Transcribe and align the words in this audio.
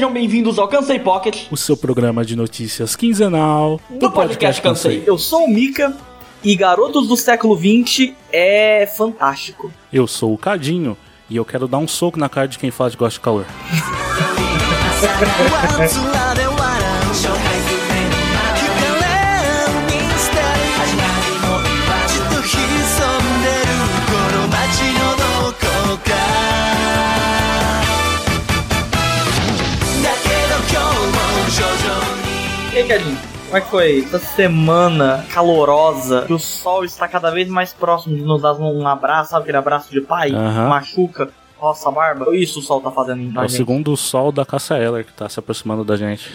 Sejam 0.00 0.14
bem-vindos 0.14 0.58
ao 0.58 0.66
Cansei 0.66 0.98
Pocket, 0.98 1.42
o 1.50 1.58
seu 1.58 1.76
programa 1.76 2.24
de 2.24 2.34
notícias 2.34 2.96
quinzenal 2.96 3.78
do 3.90 4.10
podcast 4.10 4.62
Cansei. 4.62 5.04
Eu 5.06 5.18
sou 5.18 5.44
o 5.44 5.48
Mika 5.48 5.94
e 6.42 6.56
Garotos 6.56 7.06
do 7.06 7.18
Século 7.18 7.54
XX 7.54 8.14
é 8.32 8.90
fantástico. 8.96 9.70
Eu 9.92 10.06
sou 10.06 10.32
o 10.32 10.38
Cadinho 10.38 10.96
e 11.28 11.36
eu 11.36 11.44
quero 11.44 11.68
dar 11.68 11.76
um 11.76 11.86
soco 11.86 12.18
na 12.18 12.30
cara 12.30 12.48
de 12.48 12.58
quem 12.58 12.70
fala 12.70 12.88
de 12.88 12.96
gosta 12.96 13.18
de 13.18 13.22
calor. 13.22 13.44
Cadinho? 32.90 33.16
Como 33.44 33.56
é 33.56 33.60
que 33.60 33.70
foi 33.70 34.00
essa 34.00 34.18
semana 34.18 35.24
calorosa 35.32 36.22
que 36.26 36.32
o 36.32 36.38
sol 36.40 36.84
está 36.84 37.06
cada 37.06 37.30
vez 37.30 37.48
mais 37.48 37.72
próximo 37.72 38.16
de 38.16 38.22
nos 38.22 38.42
dar 38.42 38.54
um 38.54 38.84
abraço, 38.86 39.30
sabe 39.30 39.42
aquele 39.44 39.58
abraço 39.58 39.92
de 39.92 40.00
pai? 40.00 40.32
Aham. 40.32 40.68
Machuca, 40.68 41.30
roça 41.56 41.88
a 41.88 41.92
barba? 41.92 42.34
Isso 42.34 42.58
o 42.58 42.62
sol 42.62 42.80
tá 42.80 42.90
fazendo 42.90 43.22
em 43.22 43.26
É 43.28 43.38
o 43.38 43.42
gente. 43.42 43.52
segundo 43.52 43.96
sol 43.96 44.32
da 44.32 44.44
Caça 44.44 44.76
Eller 44.76 45.04
que 45.04 45.12
tá 45.12 45.28
se 45.28 45.38
aproximando 45.38 45.84
da 45.84 45.96
gente. 45.96 46.32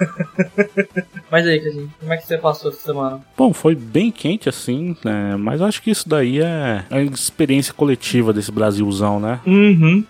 Mas 1.28 1.44
aí, 1.44 1.60
Cadinho, 1.60 1.90
como 1.98 2.12
é 2.12 2.16
que 2.16 2.24
você 2.26 2.38
passou 2.38 2.70
essa 2.70 2.80
semana? 2.82 3.20
Bom, 3.36 3.52
foi 3.52 3.74
bem 3.74 4.12
quente 4.12 4.48
assim, 4.48 4.96
né? 5.04 5.34
Mas 5.36 5.60
acho 5.60 5.82
que 5.82 5.90
isso 5.90 6.08
daí 6.08 6.40
é 6.40 6.84
a 6.88 7.00
experiência 7.00 7.74
coletiva 7.74 8.32
desse 8.32 8.52
Brasilzão, 8.52 9.18
né? 9.18 9.40
Uhum. 9.44 10.04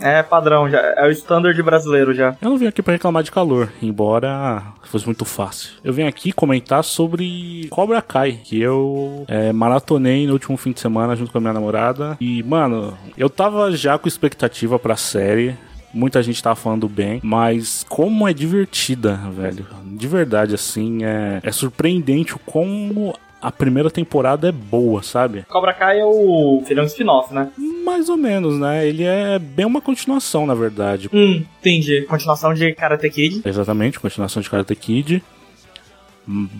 É 0.00 0.22
padrão 0.22 0.68
já, 0.68 0.78
é 0.78 1.06
o 1.06 1.10
standard 1.10 1.62
brasileiro 1.62 2.14
já. 2.14 2.36
Eu 2.40 2.50
não 2.50 2.58
vim 2.58 2.66
aqui 2.66 2.82
pra 2.82 2.92
reclamar 2.92 3.22
de 3.22 3.30
calor, 3.30 3.70
embora 3.82 4.62
fosse 4.90 5.06
muito 5.06 5.24
fácil. 5.24 5.70
Eu 5.84 5.92
vim 5.92 6.02
aqui 6.02 6.32
comentar 6.32 6.82
sobre 6.82 7.68
Cobra 7.70 8.02
Kai, 8.02 8.40
que 8.42 8.60
eu 8.60 9.24
é, 9.28 9.52
maratonei 9.52 10.26
no 10.26 10.32
último 10.32 10.56
fim 10.56 10.72
de 10.72 10.80
semana 10.80 11.14
junto 11.14 11.30
com 11.30 11.38
a 11.38 11.40
minha 11.40 11.52
namorada. 11.52 12.16
E, 12.20 12.42
mano, 12.42 12.98
eu 13.16 13.30
tava 13.30 13.70
já 13.72 13.96
com 13.96 14.08
expectativa 14.08 14.78
pra 14.78 14.96
série. 14.96 15.56
Muita 15.92 16.22
gente 16.22 16.42
tava 16.42 16.54
falando 16.54 16.88
bem, 16.88 17.20
mas 17.22 17.84
como 17.88 18.28
é 18.28 18.32
divertida, 18.32 19.16
velho. 19.32 19.66
De 19.84 20.06
verdade, 20.06 20.54
assim, 20.54 21.04
é, 21.04 21.40
é 21.42 21.52
surpreendente 21.52 22.34
o 22.34 22.38
como 22.38 23.14
a 23.40 23.50
primeira 23.50 23.90
temporada 23.90 24.48
é 24.48 24.52
boa, 24.52 25.02
sabe? 25.02 25.44
Cobra 25.48 25.72
Kai 25.72 26.00
é 26.00 26.04
o. 26.04 26.62
Seria 26.66 26.82
um 26.82 26.86
spin-off, 26.86 27.32
né? 27.32 27.50
Mais 27.84 28.08
ou 28.08 28.16
menos, 28.16 28.58
né? 28.58 28.86
Ele 28.86 29.04
é 29.04 29.38
bem 29.38 29.66
uma 29.66 29.80
continuação, 29.80 30.46
na 30.46 30.54
verdade. 30.54 31.08
Hum, 31.12 31.44
entendi. 31.60 32.02
Continuação 32.02 32.52
de 32.52 32.72
Karate 32.74 33.08
Kid. 33.10 33.42
Exatamente, 33.44 33.98
continuação 33.98 34.42
de 34.42 34.50
Karate 34.50 34.74
Kid. 34.76 35.22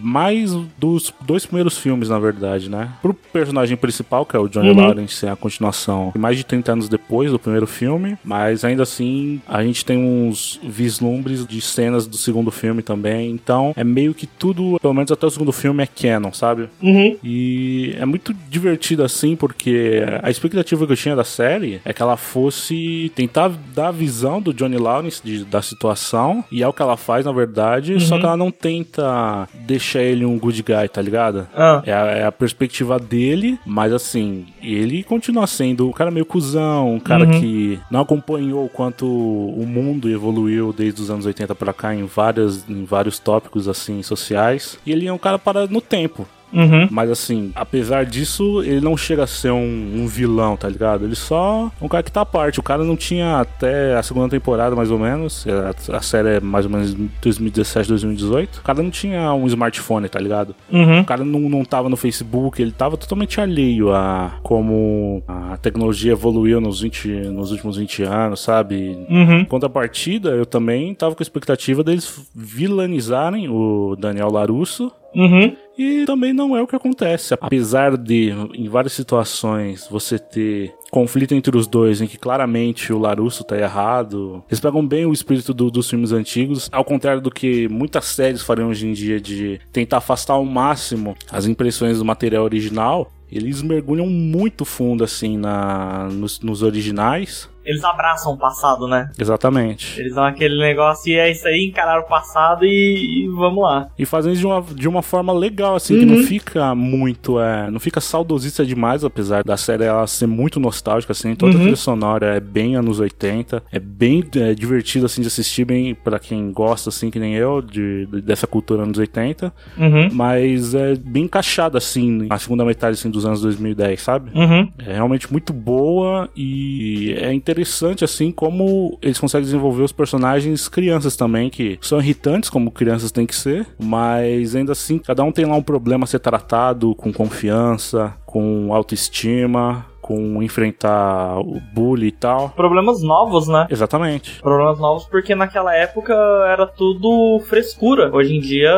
Mais 0.02 0.52
dos 0.78 1.12
dois 1.24 1.46
primeiros 1.46 1.78
filmes, 1.78 2.08
na 2.08 2.18
verdade, 2.18 2.68
né? 2.70 2.90
Pro 3.02 3.14
personagem 3.14 3.76
principal, 3.76 4.24
que 4.26 4.36
é 4.36 4.38
o 4.38 4.48
Johnny 4.48 4.70
Uhum. 4.70 4.76
Lawrence, 4.80 5.24
é 5.26 5.30
a 5.30 5.36
continuação 5.36 6.12
mais 6.18 6.36
de 6.36 6.44
30 6.44 6.72
anos 6.72 6.88
depois 6.88 7.30
do 7.30 7.38
primeiro 7.38 7.66
filme. 7.66 8.16
Mas 8.24 8.64
ainda 8.64 8.82
assim, 8.82 9.40
a 9.48 9.62
gente 9.62 9.84
tem 9.84 9.96
uns 9.98 10.58
vislumbres 10.62 11.46
de 11.46 11.60
cenas 11.60 12.06
do 12.06 12.16
segundo 12.16 12.50
filme 12.50 12.82
também. 12.82 13.30
Então, 13.30 13.72
é 13.76 13.84
meio 13.84 14.14
que 14.14 14.26
tudo, 14.26 14.78
pelo 14.80 14.94
menos 14.94 15.10
até 15.12 15.26
o 15.26 15.30
segundo 15.30 15.52
filme, 15.52 15.82
é 15.82 15.86
canon, 15.86 16.32
sabe? 16.32 16.68
Uhum. 16.82 17.16
E 17.22 17.94
é 17.98 18.04
muito 18.04 18.34
divertido 18.48 19.02
assim, 19.04 19.36
porque 19.36 20.02
a 20.22 20.30
expectativa 20.30 20.86
que 20.86 20.92
eu 20.92 20.96
tinha 20.96 21.16
da 21.16 21.24
série 21.24 21.80
é 21.84 21.92
que 21.92 22.02
ela 22.02 22.16
fosse 22.16 23.10
tentar 23.14 23.50
dar 23.74 23.88
a 23.88 23.92
visão 23.92 24.40
do 24.40 24.52
Johnny 24.52 24.76
Lawrence 24.76 25.20
de- 25.24 25.44
da 25.44 25.62
situação, 25.62 26.44
e 26.50 26.62
é 26.62 26.68
o 26.68 26.72
que 26.72 26.82
ela 26.82 26.96
faz, 26.96 27.24
na 27.24 27.32
verdade, 27.32 27.98
só 28.00 28.18
que 28.18 28.24
ela 28.24 28.36
não 28.36 28.50
tenta 28.50 29.48
deixar 29.66 30.02
ele 30.02 30.24
um 30.24 30.38
good 30.38 30.62
guy, 30.62 30.88
tá 30.88 31.00
ligado? 31.00 31.48
Ah. 31.54 31.82
É 31.84 31.92
a, 31.92 32.06
é 32.06 32.26
a 32.26 32.32
perspectiva 32.32 32.98
dele, 32.98 33.58
mas 33.64 33.92
assim, 33.92 34.46
ele 34.62 35.02
continua 35.02 35.46
sendo 35.46 35.88
um 35.88 35.92
cara 35.92 36.10
meio 36.10 36.26
cuzão, 36.26 36.94
um 36.94 37.00
cara 37.00 37.26
que 37.26 37.78
não 37.90 38.00
acompanhou 38.00 38.64
o 38.64 38.68
quanto 38.68 39.06
o 39.06 39.66
mundo 39.66 40.08
evoluiu 40.08 40.72
desde 40.72 41.02
os 41.02 41.10
anos 41.10 41.26
80 41.26 41.54
pra 41.54 41.72
cá 41.72 41.94
em, 41.94 42.04
várias, 42.04 42.68
em 42.68 42.84
vários 42.84 43.18
tópicos 43.18 43.68
assim 43.68 44.02
sociais. 44.02 44.78
E 44.84 44.92
ele 44.92 45.06
é 45.06 45.12
um 45.12 45.18
cara 45.18 45.38
parado 45.38 45.72
no 45.72 45.80
tempo. 45.80 46.26
Uhum. 46.52 46.88
Mas 46.90 47.10
assim, 47.10 47.52
apesar 47.54 48.04
disso, 48.04 48.62
ele 48.62 48.80
não 48.80 48.96
chega 48.96 49.24
a 49.24 49.26
ser 49.26 49.50
um, 49.50 50.02
um 50.02 50.06
vilão, 50.06 50.56
tá 50.56 50.68
ligado? 50.68 51.04
Ele 51.04 51.14
só 51.14 51.70
é 51.80 51.84
um 51.84 51.88
cara 51.88 52.02
que 52.02 52.12
tá 52.12 52.22
à 52.22 52.26
parte. 52.26 52.60
O 52.60 52.62
cara 52.62 52.84
não 52.84 52.96
tinha 52.96 53.40
até 53.40 53.96
a 53.96 54.02
segunda 54.02 54.28
temporada, 54.28 54.74
mais 54.74 54.90
ou 54.90 54.98
menos. 54.98 55.46
A, 55.88 55.96
a 55.96 56.02
série 56.02 56.36
é 56.36 56.40
mais 56.40 56.64
ou 56.64 56.70
menos 56.70 56.94
2017, 57.22 57.88
2018. 57.88 58.58
O 58.58 58.62
cara 58.62 58.82
não 58.82 58.90
tinha 58.90 59.32
um 59.32 59.46
smartphone, 59.46 60.08
tá 60.08 60.18
ligado? 60.18 60.54
Uhum. 60.70 61.00
O 61.00 61.04
cara 61.04 61.24
não, 61.24 61.40
não 61.40 61.64
tava 61.64 61.88
no 61.88 61.96
Facebook, 61.96 62.60
ele 62.60 62.72
tava 62.72 62.96
totalmente 62.96 63.40
alheio 63.40 63.92
a 63.92 64.32
como 64.42 65.22
a 65.26 65.56
tecnologia 65.56 66.12
evoluiu 66.12 66.60
nos, 66.60 66.80
20, 66.80 67.08
nos 67.30 67.50
últimos 67.50 67.76
20 67.76 68.02
anos, 68.02 68.40
sabe? 68.40 68.98
Uhum. 69.08 69.44
Contrapartida, 69.44 70.30
eu 70.30 70.46
também 70.46 70.94
tava 70.94 71.14
com 71.14 71.22
a 71.22 71.24
expectativa 71.24 71.82
deles 71.84 72.28
vilanizarem 72.34 73.48
o 73.48 73.96
Daniel 73.98 74.30
Larusso. 74.30 74.92
Uhum. 75.14 75.56
E 75.82 76.04
também 76.04 76.32
não 76.32 76.54
é 76.56 76.60
o 76.62 76.66
que 76.66 76.76
acontece. 76.76 77.34
Apesar 77.40 77.96
de, 77.96 78.30
em 78.54 78.68
várias 78.68 78.92
situações, 78.92 79.86
você 79.90 80.18
ter 80.18 80.74
conflito 80.90 81.32
entre 81.34 81.56
os 81.56 81.66
dois, 81.66 82.00
em 82.00 82.06
que 82.06 82.18
claramente 82.18 82.92
o 82.92 82.98
Larusso 82.98 83.44
tá 83.44 83.56
errado. 83.56 84.42
Eles 84.50 84.60
pegam 84.60 84.86
bem 84.86 85.06
o 85.06 85.12
espírito 85.12 85.54
do- 85.54 85.70
dos 85.70 85.88
filmes 85.88 86.12
antigos, 86.12 86.68
ao 86.72 86.84
contrário 86.84 87.20
do 87.22 87.30
que 87.30 87.68
muitas 87.68 88.04
séries 88.06 88.42
fariam 88.42 88.68
hoje 88.68 88.86
em 88.86 88.92
dia 88.92 89.20
de 89.20 89.60
tentar 89.72 89.98
afastar 89.98 90.34
ao 90.34 90.44
máximo 90.44 91.16
as 91.30 91.46
impressões 91.46 91.98
do 91.98 92.04
material 92.04 92.44
original. 92.44 93.10
Eles 93.32 93.62
mergulham 93.62 94.06
muito 94.08 94.64
fundo, 94.64 95.04
assim, 95.04 95.38
na, 95.38 96.08
nos, 96.10 96.40
nos 96.40 96.62
originais. 96.62 97.48
Eles 97.64 97.84
abraçam 97.84 98.32
o 98.32 98.38
passado, 98.38 98.88
né? 98.88 99.10
Exatamente. 99.18 100.00
Eles 100.00 100.14
dão 100.14 100.24
aquele 100.24 100.58
negócio 100.58 101.10
e 101.10 101.16
é 101.16 101.30
isso 101.30 101.46
aí, 101.46 101.66
encararam 101.66 102.02
o 102.02 102.08
passado 102.08 102.64
e, 102.64 103.24
e 103.24 103.28
vamos 103.28 103.62
lá. 103.62 103.88
E 103.98 104.04
fazem 104.06 104.32
isso 104.32 104.40
de 104.40 104.46
uma, 104.46 104.62
de 104.62 104.88
uma 104.88 105.02
forma 105.02 105.32
legal, 105.32 105.74
assim, 105.76 105.98
que 105.98 106.04
não 106.04 106.22
fica 106.24 106.74
muito. 106.74 107.38
É, 107.38 107.70
não 107.70 107.78
fica 107.78 108.00
saudosista 108.00 108.64
demais, 108.64 109.04
apesar 109.04 109.44
da 109.44 109.56
série 109.56 109.84
ela 109.84 110.06
ser 110.06 110.26
muito 110.26 110.58
nostálgica, 110.58 111.12
assim. 111.12 111.34
Toda 111.34 111.52
a 111.56 111.60
trilha 111.60 111.76
sonora 111.76 112.36
é 112.36 112.40
bem 112.40 112.76
anos 112.76 112.98
80. 112.98 113.62
É 113.70 113.78
bem 113.78 114.24
é, 114.36 114.54
divertido, 114.54 115.06
assim, 115.06 115.20
de 115.20 115.28
assistir, 115.28 115.64
bem 115.64 115.94
pra 115.94 116.18
quem 116.18 116.50
gosta, 116.52 116.88
assim, 116.88 117.10
que 117.10 117.18
nem 117.18 117.34
eu, 117.34 117.60
de, 117.62 118.06
de- 118.06 118.20
dessa 118.22 118.46
cultura 118.46 118.82
anos 118.82 118.98
80. 118.98 119.52
Uhum. 119.78 120.08
Mas 120.12 120.74
é 120.74 120.94
bem 120.96 121.24
encaixada, 121.24 121.78
assim, 121.78 122.26
na 122.26 122.38
segunda 122.38 122.64
metade, 122.64 122.94
assim, 122.98 123.10
dos 123.10 123.24
anos 123.26 123.42
2010, 123.42 124.00
sabe? 124.00 124.30
Uhum. 124.34 124.68
É 124.78 124.94
realmente 124.94 125.30
muito 125.30 125.52
boa 125.52 126.28
e 126.36 127.14
é 127.18 127.32
interessante 127.32 127.59
assim 128.04 128.30
como 128.30 128.98
eles 129.02 129.18
conseguem 129.18 129.44
desenvolver 129.44 129.82
os 129.82 129.92
personagens 129.92 130.68
crianças 130.68 131.16
também, 131.16 131.50
que 131.50 131.78
são 131.80 132.00
irritantes 132.00 132.50
como 132.50 132.70
crianças 132.70 133.10
têm 133.10 133.26
que 133.26 133.34
ser, 133.34 133.66
mas 133.78 134.54
ainda 134.54 134.72
assim 134.72 134.98
cada 134.98 135.22
um 135.22 135.32
tem 135.32 135.44
lá 135.44 135.56
um 135.56 135.62
problema 135.62 136.04
a 136.04 136.06
ser 136.06 136.18
tratado 136.18 136.94
com 136.94 137.12
confiança, 137.12 138.14
com 138.26 138.72
autoestima, 138.74 139.86
com 140.00 140.42
enfrentar 140.42 141.38
o 141.38 141.60
bullying 141.72 142.08
e 142.08 142.12
tal. 142.12 142.50
Problemas 142.50 143.02
novos, 143.02 143.48
né? 143.48 143.66
Exatamente. 143.70 144.40
Problemas 144.40 144.78
novos 144.78 145.04
porque 145.04 145.34
naquela 145.34 145.74
época 145.74 146.14
era 146.48 146.66
tudo 146.66 147.40
frescura. 147.48 148.10
Hoje 148.12 148.36
em 148.36 148.40
dia 148.40 148.72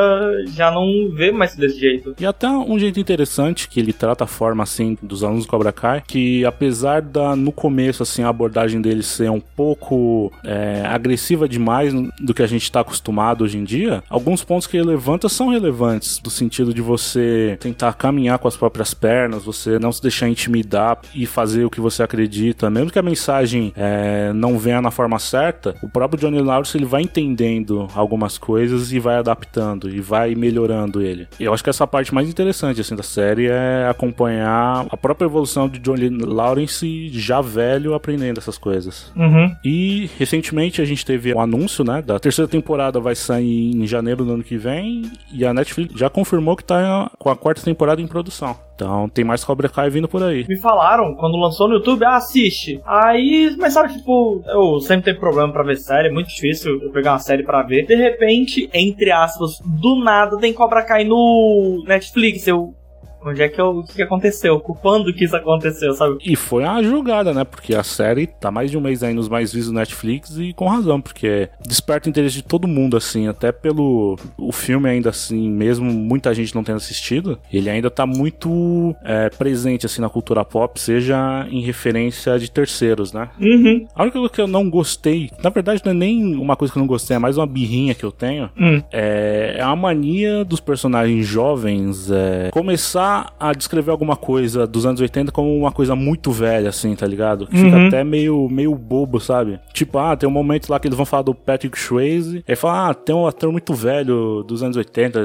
já 0.49 0.71
não 0.71 1.11
vê 1.15 1.33
mais 1.33 1.55
desse 1.57 1.79
jeito. 1.79 2.15
E 2.19 2.27
até 2.27 2.49
um 2.49 2.79
jeito 2.79 3.01
interessante 3.01 3.69
que 3.69 3.81
ele 3.81 3.93
trata 3.93 4.25
a 4.25 4.27
forma 4.27 4.63
assim 4.63 4.97
dos 5.03 5.25
alunos 5.25 5.45
do 5.45 5.51
Cobra 5.51 5.73
Kai, 5.73 6.03
que 6.07 6.45
apesar 6.45 7.03
da 7.03 7.35
no 7.37 7.53
começo 7.53 8.03
assim 8.03 8.23
a 8.23 8.29
abordagem 8.29 8.81
dele 8.81 9.03
ser 9.03 9.31
um 9.31 9.41
pouco 9.41 10.33
é, 10.45 10.83
agressiva 10.87 11.49
demais 11.49 11.93
do 12.21 12.35
que 12.35 12.43
a 12.43 12.47
gente 12.47 12.63
está 12.63 12.81
acostumado 12.81 13.45
hoje 13.45 13.59
em 13.59 13.65
dia, 13.65 14.03
alguns 14.09 14.45
pontos 14.45 14.67
que 14.67 14.77
ele 14.77 14.87
levanta 14.87 15.29
são 15.29 15.49
relevantes 15.49 16.19
do 16.19 16.31
sentido 16.31 16.75
de 16.75 16.81
você 16.81 17.57
tentar 17.61 17.95
caminhar 17.95 18.39
com 18.39 18.49
as 18.49 18.57
próprias 18.57 18.95
pernas, 18.95 19.45
você 19.45 19.79
não 19.79 19.93
se 19.93 20.03
deixar 20.03 20.29
intimidar 20.29 20.99
e 21.15 21.22
fazer 21.27 21.65
o 21.65 21.71
que 21.71 21.81
você 21.81 22.03
acredita, 22.03 22.71
mesmo 22.71 22.91
que 22.91 22.99
a 22.99 23.03
mensagem 23.03 23.73
é, 23.77 24.33
não 24.33 24.59
venha 24.59 24.81
na 24.81 24.91
forma 24.91 25.19
certa, 25.19 25.75
o 25.83 25.89
próprio 25.89 26.21
Johnny 26.21 26.41
Lawrence 26.41 26.77
ele 26.77 26.85
vai 26.85 27.03
entendendo 27.03 27.89
algumas 27.95 28.39
coisas 28.39 28.93
e 28.93 28.99
vai 28.99 29.17
adaptando 29.17 29.89
e 29.89 30.01
vai 30.01 30.35
melhorando 30.35 31.03
ele. 31.03 31.29
E 31.39 31.45
eu 31.45 31.53
acho 31.53 31.63
que 31.63 31.71
essa 31.71 31.87
parte 31.87 32.15
mais 32.15 32.29
interessante 32.29 32.81
assim 32.81 32.95
da 32.95 33.03
série 33.03 33.47
é 33.47 33.87
acompanhar 33.89 34.87
a 34.91 34.97
própria 34.97 35.27
evolução 35.27 35.69
de 35.69 35.79
Johnny 35.79 36.09
Lawrence 36.09 37.09
já 37.09 37.41
velho 37.41 37.95
aprendendo 37.95 38.39
essas 38.39 38.59
coisas. 38.59 39.13
Uhum. 39.17 39.55
E 39.65 40.11
recentemente 40.19 40.81
a 40.81 40.85
gente 40.85 41.05
teve 41.05 41.33
o 41.33 41.41
anúncio, 41.41 41.85
né, 41.85 42.03
da 42.03 42.19
terceira 42.19 42.49
temporada 42.49 43.01
vai 43.01 43.15
sair 43.15 43.71
em 43.71 43.87
janeiro 43.87 44.25
do 44.25 44.33
ano 44.33 44.45
que 44.45 44.57
vem 44.57 45.11
e 45.33 45.45
a 45.45 45.53
Netflix 45.53 45.99
já 45.99 46.09
confirmou 46.09 46.57
que 46.57 46.65
tá 46.65 47.11
com 47.19 47.31
a 47.31 47.37
quarta 47.37 47.63
temporada 47.63 48.01
em 48.01 48.07
produção. 48.07 48.57
Então 48.83 49.09
tem 49.09 49.25
mais 49.25 49.45
Cobra 49.45 49.69
Kai 49.69 49.89
vindo 49.89 50.09
por 50.09 50.23
aí. 50.23 50.45
Me 50.49 50.57
falaram, 50.57 51.15
quando 51.15 51.39
lançou 51.39 51.69
no 51.69 51.75
YouTube, 51.75 52.05
ah, 52.05 52.17
assiste. 52.17 52.81
Aí, 52.85 53.55
mas 53.59 53.73
sabe, 53.73 53.93
tipo, 53.95 54.43
eu 54.47 54.81
sempre 54.81 55.05
tenho 55.05 55.21
problema 55.21 55.53
pra 55.53 55.63
ver 55.63 55.77
série, 55.77 56.09
é 56.09 56.13
muito 56.13 56.29
difícil 56.29 56.81
eu 56.83 56.91
pegar 56.91 57.13
uma 57.13 57.19
série 57.19 57.45
pra 57.45 57.63
ver. 57.63 57.87
De 57.87 57.95
repente, 57.95 58.69
entre 58.75 59.11
aspas, 59.11 59.61
do 59.65 59.97
nada 60.03 60.37
tem 60.39 60.53
Cobra 60.53 60.83
Kai 60.83 61.05
no 61.05 61.85
Netflix. 61.87 62.47
Eu, 62.47 62.75
Onde 63.25 63.43
é 63.43 63.49
que 63.49 63.61
eu, 63.61 63.79
o 63.79 63.85
que, 63.85 64.03
aconteceu? 64.03 64.59
Quando 64.61 65.13
que 65.13 65.25
isso 65.25 65.37
aconteceu, 65.37 65.93
sabe? 65.93 66.19
E 66.25 66.37
foi 66.37 66.65
uma 66.65 66.83
jogada, 66.83 67.33
né? 67.33 67.45
Porque 67.45 67.75
a 67.75 67.83
série 67.83 68.27
tá 68.27 68.51
mais 68.51 68.71
de 68.71 68.77
um 68.77 68.81
mês 68.81 69.03
aí 69.03 69.15
nos 69.15 69.29
mais 69.29 69.53
vistos 69.53 69.73
do 69.73 69.79
Netflix 69.79 70.37
e 70.37 70.53
com 70.53 70.67
razão, 70.67 71.01
porque 71.01 71.49
desperta 71.67 72.09
o 72.09 72.11
interesse 72.11 72.37
de 72.37 72.43
todo 72.43 72.67
mundo, 72.69 72.97
assim, 72.97 73.29
até 73.29 73.53
pelo 73.53 74.19
o 74.37 74.53
filme 74.53 74.89
ainda 74.89 75.11
assim, 75.11 75.51
mesmo 75.51 75.91
muita 75.91 76.35
gente 76.35 76.55
não 76.55 76.65
tendo 76.65 76.77
assistido, 76.77 77.39
ele 77.53 77.71
ainda 77.71 77.91
tá 77.91 78.07
muito 78.07 78.95
é, 79.05 79.29
presente, 79.31 79.87
assim, 79.87 80.01
na 80.01 80.09
cultura 80.09 80.45
pop, 80.45 80.79
seja 80.81 81.47
em 81.51 81.61
referência 81.63 82.39
de 82.39 82.51
terceiros, 82.51 83.13
né? 83.13 83.29
Uhum. 83.41 83.87
A 83.95 84.03
única 84.03 84.19
coisa 84.19 84.35
que 84.35 84.41
eu 84.41 84.47
não 84.49 84.69
gostei, 84.69 85.31
na 85.43 85.51
verdade 85.51 85.83
não 85.85 85.93
é 85.93 85.95
nem 85.95 86.35
uma 86.37 86.57
coisa 86.57 86.73
que 86.73 86.79
eu 86.79 86.81
não 86.81 86.87
gostei, 86.87 87.17
é 87.17 87.19
mais 87.19 87.37
uma 87.37 87.47
birrinha 87.47 87.95
que 87.95 88.05
eu 88.05 88.13
tenho, 88.13 88.51
Hum. 88.59 88.83
é, 88.93 89.57
é 89.59 89.63
a 89.63 89.75
mania 89.75 90.45
dos 90.45 90.61
personagens 90.61 91.27
jovens 91.27 92.11
é, 92.11 92.51
começar 92.51 93.12
a 93.39 93.53
descrever 93.53 93.91
alguma 93.91 94.17
coisa 94.17 94.67
dos 94.67 94.85
anos 94.87 95.01
80 95.01 95.31
como 95.33 95.55
uma 95.57 95.73
coisa 95.73 95.95
muito 95.97 96.31
velha, 96.31 96.69
assim, 96.69 96.95
tá 96.95 97.07
ligado? 97.07 97.47
Que 97.47 97.57
fica 97.57 97.77
Uhum. 97.77 97.87
até 97.89 98.05
meio, 98.05 98.49
meio 98.51 98.75
bobo, 98.75 99.19
sabe? 99.21 99.59
Tipo, 99.73 99.99
ah, 99.99 100.17
tem 100.17 100.29
um 100.29 100.33
momento 100.33 100.69
lá 100.71 100.79
que 100.79 100.89
eles 100.89 100.97
vão 100.97 101.07
falar 101.07 101.23
do 101.23 101.35
Patrick 101.35 101.79
Swayze, 101.79 102.45
aí 102.49 102.57
fala, 102.57 102.91
ah, 102.91 102.95
tem 102.95 103.15
um 103.15 103.27
ator 103.27 103.51
muito 103.51 103.75
velho 103.75 104.43
dos 104.43 104.63
anos 104.63 104.77
80, 104.77 105.19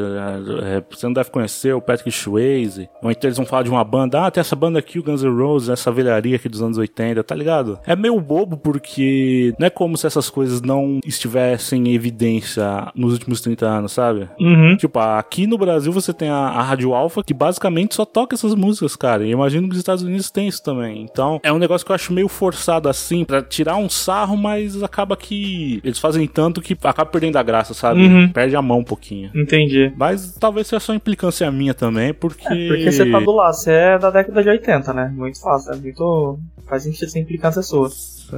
é, 0.63 0.83
você 0.89 1.05
não 1.05 1.13
deve 1.13 1.29
conhecer 1.29 1.73
o 1.73 1.81
Patrick 1.81 2.11
Swayze. 2.11 2.89
Ou 3.01 3.11
então 3.11 3.27
eles 3.27 3.37
vão 3.37 3.45
falar 3.45 3.63
de 3.63 3.69
uma 3.69 3.83
banda, 3.83 4.25
ah, 4.25 4.31
tem 4.31 4.41
essa 4.41 4.55
banda 4.55 4.79
aqui, 4.79 4.99
o 4.99 5.03
Guns 5.03 5.23
N' 5.23 5.29
Roses, 5.37 5.69
essa 5.69 5.91
velharia 5.91 6.35
aqui 6.35 6.49
dos 6.49 6.61
anos 6.61 6.77
80, 6.77 7.23
tá 7.23 7.35
ligado? 7.35 7.79
É 7.85 7.95
meio 7.95 8.19
bobo 8.19 8.57
porque 8.57 9.53
não 9.59 9.67
é 9.67 9.69
como 9.69 9.97
se 9.97 10.07
essas 10.07 10.29
coisas 10.29 10.61
não 10.61 10.99
estivessem 11.05 11.87
em 11.89 11.93
evidência 11.93 12.91
nos 12.95 13.13
últimos 13.13 13.41
30 13.41 13.65
anos, 13.65 13.91
sabe? 13.91 14.27
Uhum. 14.39 14.75
Tipo, 14.77 14.99
aqui 14.99 15.47
no 15.47 15.57
Brasil 15.57 15.91
você 15.91 16.13
tem 16.13 16.29
a, 16.29 16.35
a 16.35 16.61
Rádio 16.61 16.93
Alfa, 16.93 17.23
que 17.23 17.33
basicamente 17.33 17.76
só 17.91 18.05
toca 18.05 18.35
essas 18.35 18.55
músicas, 18.55 18.95
cara. 18.95 19.23
E 19.23 19.31
eu 19.31 19.33
imagino 19.33 19.67
que 19.67 19.73
os 19.73 19.79
Estados 19.79 20.03
Unidos 20.03 20.31
tem 20.31 20.47
isso 20.47 20.63
também. 20.63 21.01
Então, 21.01 21.39
é 21.43 21.51
um 21.51 21.59
negócio 21.59 21.85
que 21.85 21.91
eu 21.91 21.95
acho 21.95 22.13
meio 22.13 22.27
forçado 22.27 22.87
assim, 22.89 23.23
pra 23.23 23.41
tirar 23.41 23.75
um 23.75 23.89
sarro, 23.89 24.37
mas 24.37 24.81
acaba 24.81 25.15
que 25.15 25.81
eles 25.83 25.99
fazem 25.99 26.27
tanto 26.27 26.61
que 26.61 26.77
acaba 26.83 27.09
perdendo 27.09 27.37
a 27.37 27.43
graça, 27.43 27.73
sabe? 27.73 28.01
Uhum. 28.01 28.29
Perde 28.29 28.55
a 28.55 28.61
mão 28.61 28.79
um 28.79 28.83
pouquinho. 28.83 29.31
Entendi. 29.35 29.91
Mas 29.95 30.35
talvez 30.39 30.67
seja 30.67 30.79
só 30.79 30.93
implicância 30.93 31.49
minha 31.51 31.73
também, 31.73 32.13
porque. 32.13 32.47
É, 32.47 32.67
porque 32.67 32.91
você 32.91 33.11
tá 33.11 33.19
do 33.19 33.31
lado, 33.31 33.53
você 33.53 33.71
é 33.71 33.99
da 33.99 34.09
década 34.09 34.41
de 34.41 34.49
80, 34.49 34.93
né? 34.93 35.13
Muito 35.15 35.39
fácil, 35.41 35.73
é 35.73 35.75
muito. 35.75 36.39
Faz 36.67 36.83
sentido 36.83 37.09
ser 37.09 37.19
implicância 37.19 37.61
sua. 37.61 37.89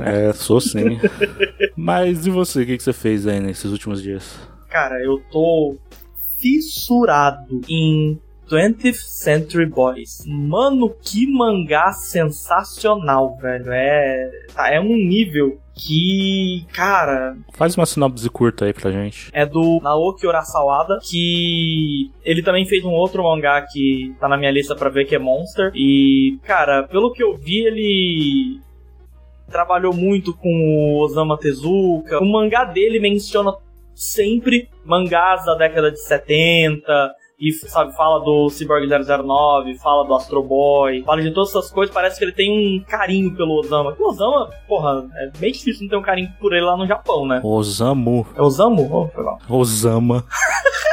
É, 0.02 0.32
sou 0.34 0.62
sim. 0.62 1.00
mas 1.76 2.26
e 2.26 2.30
você? 2.30 2.62
O 2.62 2.66
que, 2.66 2.78
que 2.78 2.84
você 2.84 2.94
fez 2.94 3.26
aí 3.26 3.40
nesses 3.40 3.72
últimos 3.72 4.02
dias? 4.02 4.40
Cara, 4.70 5.04
eu 5.04 5.20
tô 5.32 5.78
fissurado 6.40 7.62
em 7.68 8.20
20th 8.50 8.96
Century 8.96 9.66
Boys. 9.66 10.24
Mano, 10.26 10.90
que 11.02 11.28
mangá 11.28 11.92
sensacional, 11.92 13.38
velho. 13.38 13.72
É, 13.72 14.30
tá, 14.54 14.74
é 14.74 14.80
um 14.80 14.96
nível 14.96 15.60
que, 15.76 16.66
cara, 16.74 17.38
Faz 17.54 17.78
uma 17.78 17.86
sinopse 17.86 18.30
curta 18.30 18.66
aí 18.66 18.74
pra 18.74 18.92
gente. 18.92 19.30
é 19.32 19.46
do 19.46 19.80
Naoki 19.82 20.28
Urasawa, 20.28 21.00
que 21.02 22.12
ele 22.24 22.44
também 22.44 22.66
fez 22.66 22.84
um 22.84 22.92
outro 22.92 23.24
mangá 23.24 23.62
que 23.62 24.14
tá 24.20 24.28
na 24.28 24.38
minha 24.38 24.52
lista 24.52 24.76
pra 24.76 24.90
ver, 24.90 25.06
que 25.06 25.16
é 25.16 25.20
Monster. 25.20 25.72
E, 25.74 26.38
cara, 26.44 26.84
pelo 26.84 27.14
que 27.14 27.24
eu 27.24 27.36
vi, 27.38 27.60
ele 27.66 28.60
trabalhou 29.50 29.94
muito 29.94 30.36
com 30.36 30.50
o 30.50 31.04
Osamu 31.04 31.38
Tezuka. 31.38 32.20
O 32.20 32.26
mangá 32.26 32.66
dele 32.66 33.00
menciona 33.00 33.54
sempre 33.96 34.70
mangás 34.86 35.46
da 35.46 35.56
década 35.56 35.92
de 35.92 36.00
70. 36.02 36.84
E, 37.40 37.54
sabe, 37.54 37.96
fala 37.96 38.20
do 38.20 38.50
Cyborg 38.50 38.86
009, 38.86 39.76
fala 39.76 40.06
do 40.06 40.14
Astro 40.14 40.44
Boy, 40.44 41.04
fala 41.04 41.22
de 41.22 41.32
todas 41.32 41.52
essas 41.52 41.72
coisas. 41.72 41.94
Parece 41.94 42.20
que 42.20 42.26
ele 42.26 42.34
tem 42.34 42.52
um 42.52 42.84
carinho 42.84 43.34
pelo 43.34 43.58
Osama. 43.60 43.96
O 43.98 44.10
Osama, 44.10 44.50
porra, 44.68 45.08
é 45.16 45.38
bem 45.40 45.54
difícil 45.54 45.84
não 45.84 45.90
ter 45.90 45.96
um 45.96 46.02
carinho 46.02 46.30
por 46.38 46.52
ele 46.52 46.66
lá 46.66 46.76
no 46.76 46.86
Japão, 46.86 47.26
né? 47.26 47.40
Osamu. 47.42 48.28
É 48.36 48.42
Osamu? 48.42 48.90
Oh, 48.92 49.08
foi 49.08 49.24
mal. 49.24 49.40
Osama. 49.48 50.26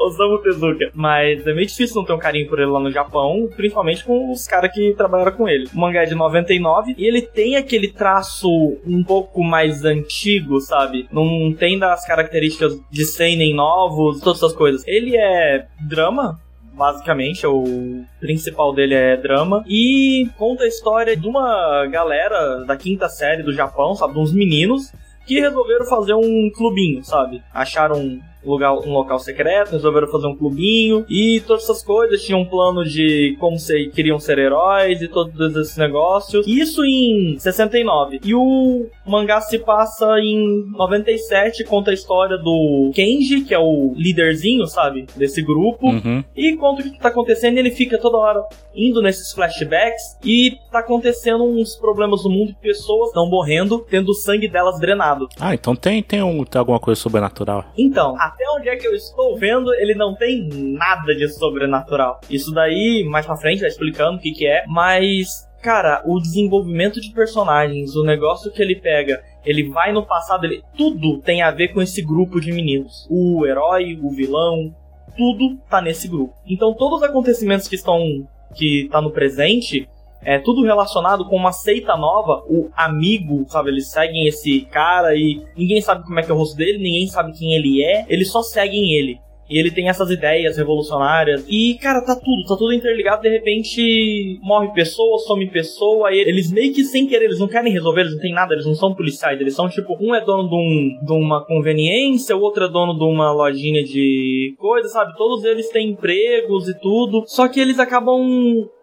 Osamu 0.00 0.38
Tezuka. 0.38 0.90
Mas 0.94 1.46
é 1.46 1.52
meio 1.52 1.66
difícil 1.66 1.96
não 1.96 2.04
ter 2.04 2.12
um 2.12 2.18
carinho 2.18 2.48
por 2.48 2.58
ele 2.58 2.70
lá 2.70 2.80
no 2.80 2.90
Japão, 2.90 3.48
principalmente 3.54 4.04
com 4.04 4.30
os 4.30 4.46
caras 4.46 4.72
que 4.72 4.94
trabalharam 4.94 5.32
com 5.32 5.48
ele. 5.48 5.68
O 5.74 5.78
mangá 5.78 6.02
é 6.02 6.06
de 6.06 6.14
99 6.14 6.94
e 6.96 7.06
ele 7.06 7.22
tem 7.22 7.56
aquele 7.56 7.88
traço 7.88 8.48
um 8.86 9.04
pouco 9.04 9.42
mais 9.42 9.84
antigo, 9.84 10.60
sabe? 10.60 11.08
Não 11.12 11.52
tem 11.52 11.78
das 11.78 12.06
características 12.06 12.80
de 12.90 13.04
seinen 13.04 13.54
novos, 13.54 14.20
todas 14.20 14.38
essas 14.38 14.54
coisas. 14.54 14.86
Ele 14.86 15.16
é 15.16 15.66
drama, 15.88 16.38
basicamente, 16.72 17.46
o 17.46 18.04
principal 18.18 18.72
dele 18.74 18.94
é 18.94 19.16
drama, 19.16 19.64
e 19.68 20.28
conta 20.38 20.64
a 20.64 20.68
história 20.68 21.16
de 21.16 21.26
uma 21.26 21.86
galera 21.86 22.64
da 22.64 22.76
quinta 22.76 23.08
série 23.08 23.42
do 23.42 23.52
Japão, 23.52 23.94
sabe, 23.94 24.14
de 24.14 24.18
uns 24.18 24.32
meninos, 24.32 24.92
que 25.26 25.38
resolveram 25.38 25.84
fazer 25.86 26.14
um 26.14 26.50
clubinho, 26.54 27.04
sabe? 27.04 27.42
Acharam 27.52 28.18
um 28.44 28.50
lugar, 28.50 28.72
um 28.72 28.92
local 28.92 29.18
secreto, 29.18 29.72
resolveram 29.72 30.08
fazer 30.08 30.26
um 30.26 30.36
clubinho 30.36 31.04
e 31.08 31.42
todas 31.46 31.64
essas 31.64 31.82
coisas. 31.82 32.22
Tinham 32.22 32.40
um 32.40 32.46
plano 32.46 32.84
de 32.84 33.36
como 33.38 33.58
ser, 33.58 33.90
queriam 33.90 34.18
ser 34.18 34.38
heróis 34.38 35.00
e 35.00 35.08
todos 35.08 35.56
esses 35.56 35.76
negócios. 35.76 36.46
Isso 36.46 36.84
em 36.84 37.38
69. 37.38 38.20
E 38.24 38.34
o 38.34 38.86
mangá 39.06 39.40
se 39.40 39.58
passa 39.58 40.18
em 40.20 40.70
97, 40.72 41.64
conta 41.64 41.90
a 41.90 41.94
história 41.94 42.38
do 42.38 42.90
Kenji, 42.94 43.42
que 43.42 43.54
é 43.54 43.58
o 43.58 43.92
líderzinho, 43.96 44.66
sabe? 44.66 45.06
Desse 45.16 45.42
grupo. 45.42 45.88
Uhum. 45.88 46.24
E 46.36 46.56
conta 46.56 46.82
o 46.82 46.84
que, 46.84 46.98
tá 46.98 47.08
acontecendo, 47.08 47.56
e 47.56 47.60
ele 47.60 47.70
fica 47.70 47.98
toda 47.98 48.18
hora 48.18 48.42
indo 48.74 49.02
nesses 49.02 49.32
flashbacks 49.32 50.18
e 50.24 50.56
tá 50.70 50.80
acontecendo 50.80 51.44
uns 51.44 51.74
problemas 51.76 52.24
no 52.24 52.30
mundo, 52.30 52.54
pessoas 52.60 53.08
estão 53.08 53.28
morrendo, 53.28 53.84
tendo 53.90 54.10
o 54.10 54.14
sangue 54.14 54.48
delas 54.48 54.78
drenado. 54.78 55.28
Ah, 55.38 55.54
então 55.54 55.74
tem, 55.74 56.02
tem, 56.02 56.22
um, 56.22 56.44
tem 56.44 56.58
alguma 56.58 56.78
coisa 56.78 57.00
sobrenatural. 57.00 57.64
Então, 57.76 58.14
até 58.30 58.44
onde 58.50 58.68
é 58.68 58.76
que 58.76 58.86
eu 58.86 58.94
estou 58.94 59.36
vendo, 59.36 59.72
ele 59.74 59.94
não 59.94 60.14
tem 60.14 60.48
nada 60.52 61.14
de 61.14 61.28
sobrenatural. 61.28 62.20
Isso 62.30 62.52
daí, 62.52 63.04
mais 63.08 63.26
pra 63.26 63.36
frente, 63.36 63.60
vai 63.60 63.68
explicando 63.68 64.16
o 64.18 64.20
que 64.20 64.32
que 64.32 64.46
é, 64.46 64.64
mas... 64.66 65.48
Cara, 65.62 66.02
o 66.06 66.18
desenvolvimento 66.18 67.02
de 67.02 67.12
personagens, 67.12 67.94
o 67.94 68.02
negócio 68.02 68.50
que 68.50 68.62
ele 68.62 68.76
pega, 68.76 69.22
ele 69.44 69.68
vai 69.68 69.92
no 69.92 70.06
passado, 70.06 70.46
ele 70.46 70.62
tudo 70.74 71.20
tem 71.20 71.42
a 71.42 71.50
ver 71.50 71.68
com 71.68 71.82
esse 71.82 72.00
grupo 72.00 72.40
de 72.40 72.50
meninos. 72.50 73.06
O 73.10 73.44
herói, 73.44 74.00
o 74.02 74.08
vilão, 74.08 74.74
tudo 75.14 75.58
tá 75.68 75.82
nesse 75.82 76.08
grupo. 76.08 76.32
Então 76.46 76.72
todos 76.72 77.02
os 77.02 77.04
acontecimentos 77.06 77.68
que 77.68 77.74
estão 77.74 78.26
que 78.54 78.88
tá 78.90 79.02
no 79.02 79.10
presente 79.10 79.86
é 80.22 80.38
tudo 80.38 80.62
relacionado 80.62 81.24
com 81.24 81.36
uma 81.36 81.52
seita 81.52 81.96
nova, 81.96 82.44
o 82.48 82.70
amigo, 82.76 83.44
sabe? 83.48 83.70
Eles 83.70 83.90
seguem 83.90 84.26
esse 84.26 84.62
cara 84.62 85.14
e 85.14 85.42
ninguém 85.56 85.80
sabe 85.80 86.04
como 86.04 86.18
é 86.18 86.22
que 86.22 86.30
é 86.30 86.34
o 86.34 86.36
rosto 86.36 86.56
dele, 86.56 86.78
ninguém 86.78 87.06
sabe 87.06 87.32
quem 87.32 87.54
ele 87.54 87.82
é, 87.82 88.04
eles 88.08 88.30
só 88.30 88.42
seguem 88.42 88.92
ele. 88.92 89.18
E 89.50 89.58
ele 89.58 89.72
tem 89.72 89.88
essas 89.88 90.08
ideias 90.10 90.56
revolucionárias. 90.56 91.44
E, 91.48 91.74
cara, 91.82 92.04
tá 92.04 92.14
tudo, 92.14 92.44
tá 92.46 92.56
tudo 92.56 92.72
interligado. 92.72 93.22
De 93.22 93.28
repente, 93.28 94.38
morre 94.44 94.68
pessoa, 94.72 95.18
some 95.18 95.44
pessoa. 95.50 96.14
Eles 96.14 96.52
meio 96.52 96.72
que 96.72 96.84
sem 96.84 97.04
querer, 97.08 97.24
eles 97.24 97.40
não 97.40 97.48
querem 97.48 97.72
resolver, 97.72 98.02
eles 98.02 98.12
não 98.12 98.20
tem 98.20 98.32
nada, 98.32 98.54
eles 98.54 98.64
não 98.64 98.76
são 98.76 98.94
policiais. 98.94 99.40
Eles 99.40 99.56
são 99.56 99.68
tipo, 99.68 99.96
um 100.00 100.14
é 100.14 100.24
dono 100.24 100.48
de, 100.48 100.54
um, 100.54 101.04
de 101.04 101.12
uma 101.12 101.44
conveniência, 101.44 102.36
o 102.36 102.40
outro 102.40 102.66
é 102.66 102.68
dono 102.68 102.96
de 102.96 103.02
uma 103.02 103.32
lojinha 103.32 103.82
de 103.82 104.54
coisas, 104.56 104.92
sabe? 104.92 105.16
Todos 105.16 105.42
eles 105.42 105.68
têm 105.70 105.90
empregos 105.90 106.68
e 106.68 106.78
tudo. 106.78 107.24
Só 107.26 107.48
que 107.48 107.58
eles 107.58 107.80
acabam 107.80 108.20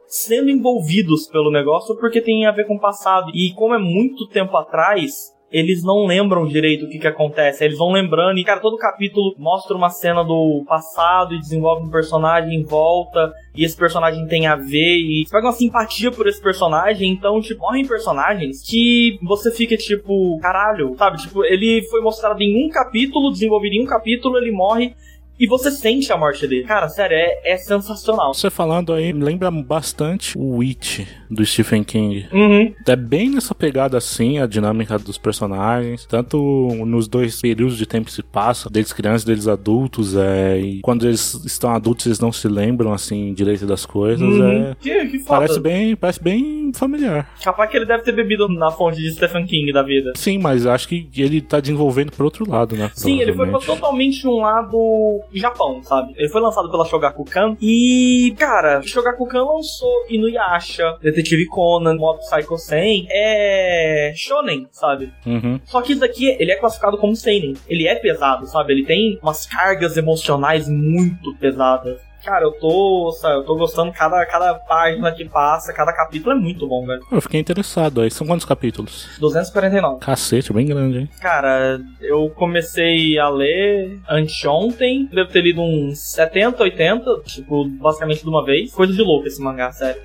sendo 0.07 0.49
envolvidos 0.49 1.27
pelo 1.27 1.51
negócio 1.51 1.95
porque 1.97 2.21
tem 2.21 2.45
a 2.45 2.51
ver 2.51 2.65
com 2.65 2.75
o 2.75 2.79
passado. 2.79 3.31
E 3.33 3.53
como 3.53 3.75
é 3.75 3.77
muito 3.77 4.27
tempo 4.27 4.55
atrás, 4.55 5.35
eles 5.51 5.83
não 5.83 6.05
lembram 6.05 6.45
direito 6.45 6.85
o 6.85 6.89
que, 6.89 6.99
que 6.99 7.07
acontece. 7.07 7.63
Eles 7.63 7.77
vão 7.77 7.91
lembrando, 7.91 8.37
e 8.37 8.43
cara, 8.43 8.59
todo 8.59 8.77
capítulo 8.77 9.33
mostra 9.37 9.75
uma 9.75 9.89
cena 9.89 10.23
do 10.23 10.63
passado 10.67 11.33
e 11.33 11.39
desenvolve 11.39 11.87
um 11.87 11.91
personagem 11.91 12.53
em 12.53 12.63
volta. 12.63 13.33
E 13.55 13.63
esse 13.63 13.75
personagem 13.75 14.27
tem 14.27 14.45
a 14.47 14.55
ver, 14.55 14.97
e 14.97 15.23
você 15.25 15.31
pega 15.31 15.47
uma 15.47 15.53
simpatia 15.53 16.11
por 16.11 16.27
esse 16.27 16.41
personagem, 16.41 17.11
então, 17.11 17.41
tipo, 17.41 17.61
morrem 17.61 17.87
personagens 17.87 18.61
que 18.61 19.17
você 19.23 19.51
fica 19.51 19.75
tipo, 19.77 20.37
caralho, 20.39 20.95
sabe? 20.97 21.17
Tipo, 21.17 21.43
ele 21.43 21.81
foi 21.89 22.01
mostrado 22.01 22.41
em 22.41 22.65
um 22.65 22.69
capítulo, 22.69 23.31
desenvolvido 23.31 23.73
em 23.73 23.83
um 23.83 23.87
capítulo, 23.87 24.37
ele 24.37 24.51
morre. 24.51 24.93
E 25.39 25.47
você 25.47 25.69
sente 25.71 26.11
a 26.11 26.17
morte 26.17 26.47
dele. 26.47 26.63
Cara, 26.65 26.87
sério, 26.89 27.15
é, 27.15 27.53
é 27.53 27.57
sensacional. 27.57 28.33
Você 28.33 28.49
falando 28.49 28.93
aí 28.93 29.13
me 29.13 29.23
lembra 29.23 29.49
bastante 29.51 30.33
o 30.37 30.61
It 30.61 31.07
do 31.29 31.45
Stephen 31.45 31.83
King. 31.83 32.25
Uhum. 32.31 32.73
É 32.87 32.95
bem 32.95 33.29
nessa 33.29 33.53
pegada 33.53 33.97
assim, 33.97 34.39
a 34.39 34.47
dinâmica 34.47 34.97
dos 34.97 35.17
personagens, 35.17 36.05
tanto 36.05 36.37
nos 36.85 37.07
dois 37.07 37.39
períodos 37.41 37.77
de 37.77 37.85
tempo 37.85 38.05
que 38.07 38.13
se 38.13 38.23
passa, 38.23 38.69
deles 38.69 38.93
crianças, 38.93 39.23
deles 39.23 39.47
adultos, 39.47 40.15
é, 40.15 40.59
e 40.59 40.79
quando 40.81 41.05
eles 41.05 41.33
estão 41.45 41.71
adultos 41.71 42.05
eles 42.05 42.19
não 42.19 42.31
se 42.31 42.47
lembram 42.47 42.93
assim 42.93 43.33
direito 43.33 43.65
das 43.65 43.85
coisas, 43.85 44.27
Uhum. 44.27 44.43
é, 44.71 44.75
Que, 44.79 45.05
que 45.07 45.19
foda. 45.19 45.39
parece 45.41 45.59
bem, 45.59 45.95
parece 45.95 46.23
bem 46.23 46.56
familiar. 46.73 47.29
Capaz 47.43 47.69
que 47.69 47.77
ele 47.77 47.85
deve 47.85 48.03
ter 48.03 48.11
bebido 48.11 48.47
na 48.49 48.71
fonte 48.71 48.97
de 48.97 49.11
Stephen 49.11 49.45
King 49.45 49.71
da 49.71 49.83
vida. 49.83 50.13
Sim, 50.15 50.37
mas 50.37 50.65
acho 50.65 50.87
que 50.87 51.09
ele 51.17 51.41
tá 51.41 51.59
desenvolvendo 51.59 52.11
por 52.11 52.25
outro 52.25 52.49
lado, 52.49 52.75
né? 52.75 52.91
Sim, 52.93 53.19
ele 53.21 53.33
foi 53.33 53.47
pra 53.49 53.59
totalmente 53.59 54.27
um 54.27 54.37
lado 54.37 55.21
Japão, 55.33 55.81
sabe? 55.83 56.13
Ele 56.17 56.29
foi 56.29 56.41
lançado 56.41 56.69
pela 56.71 56.85
Shogakukan 56.85 57.57
e, 57.61 58.33
cara, 58.37 58.81
Shogakukan 58.81 59.43
lançou 59.43 60.05
Inuyasha, 60.09 60.97
Detetive 61.01 61.45
Conan, 61.47 61.95
Mob 61.95 62.19
Psycho 62.19 62.57
100, 62.57 63.07
é 63.09 64.13
shonen, 64.15 64.67
sabe? 64.71 65.11
Uhum. 65.25 65.59
Só 65.65 65.81
que 65.81 65.91
isso 65.91 66.01
daqui, 66.01 66.25
ele 66.39 66.51
é 66.51 66.55
classificado 66.55 66.97
como 66.97 67.15
seinen. 67.15 67.55
Ele 67.67 67.87
é 67.87 67.95
pesado, 67.95 68.45
sabe? 68.47 68.73
Ele 68.73 68.85
tem 68.85 69.19
umas 69.21 69.45
cargas 69.45 69.97
emocionais 69.97 70.67
muito 70.69 71.35
pesadas. 71.35 72.06
Cara, 72.27 72.43
eu 72.43 72.51
tô, 72.51 73.09
sabe, 73.13 73.35
eu 73.35 73.43
tô 73.45 73.55
gostando 73.55 73.89
cada, 73.93 74.25
cada 74.25 74.53
página 74.53 75.13
que 75.13 75.23
passa, 75.23 75.71
cada 75.71 75.93
capítulo 75.93 76.35
é 76.35 76.37
muito 76.37 76.67
bom, 76.67 76.85
velho. 76.85 77.01
Eu 77.09 77.21
fiquei 77.21 77.39
interessado 77.39 78.01
aí. 78.01 78.11
São 78.11 78.27
quantos 78.27 78.45
capítulos? 78.45 79.07
249. 79.17 80.01
Cacete, 80.01 80.51
bem 80.51 80.65
grande, 80.65 80.97
hein? 80.97 81.09
Cara, 81.21 81.79
eu 82.01 82.29
comecei 82.31 83.17
a 83.17 83.29
ler 83.29 83.97
anteontem, 84.09 85.05
devo 85.05 85.29
ter 85.29 85.39
lido 85.39 85.61
uns 85.61 85.99
70, 85.99 86.63
80, 86.63 87.21
tipo, 87.25 87.63
basicamente 87.63 88.23
de 88.23 88.29
uma 88.29 88.43
vez. 88.43 88.73
Coisa 88.73 88.91
de 88.91 89.01
louco 89.01 89.25
esse 89.25 89.41
mangá, 89.41 89.71
sério. 89.71 90.01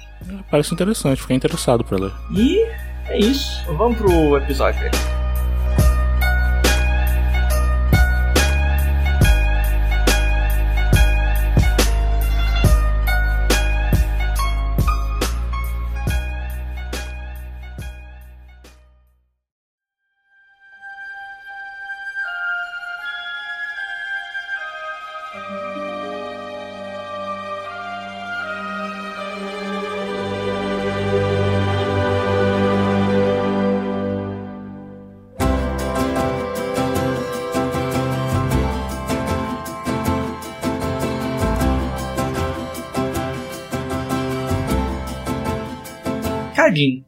Parece 0.49 0.73
interessante, 0.73 1.23
fiquei 1.23 1.35
interessado 1.35 1.83
pra 1.83 1.99
ler. 1.99 2.13
E 2.37 2.65
é 3.09 3.19
isso. 3.19 3.65
Vamos 3.73 3.99
pro 3.99 4.37
episódio. 4.37 4.79
Cardinho, 46.73 47.05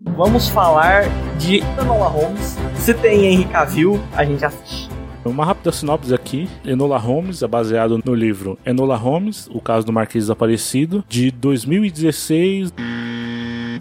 vamos 0.00 0.48
falar 0.48 1.08
de 1.38 1.58
Enola 1.80 2.06
Holmes. 2.06 2.56
Se 2.76 2.94
tem 2.94 3.26
Henry 3.26 3.46
Cavill, 3.46 4.00
a 4.12 4.24
gente 4.24 4.44
assiste. 4.44 4.88
Uma 5.24 5.44
rápida 5.44 5.72
sinopse 5.72 6.14
aqui. 6.14 6.48
Enola 6.64 6.96
Holmes 6.98 7.42
é 7.42 7.48
baseado 7.48 8.00
no 8.04 8.14
livro 8.14 8.56
Enola 8.64 8.94
Holmes, 8.96 9.48
o 9.52 9.60
caso 9.60 9.84
do 9.84 9.92
Marquês 9.92 10.24
Desaparecido, 10.24 11.04
de 11.08 11.32
2016 11.32 12.72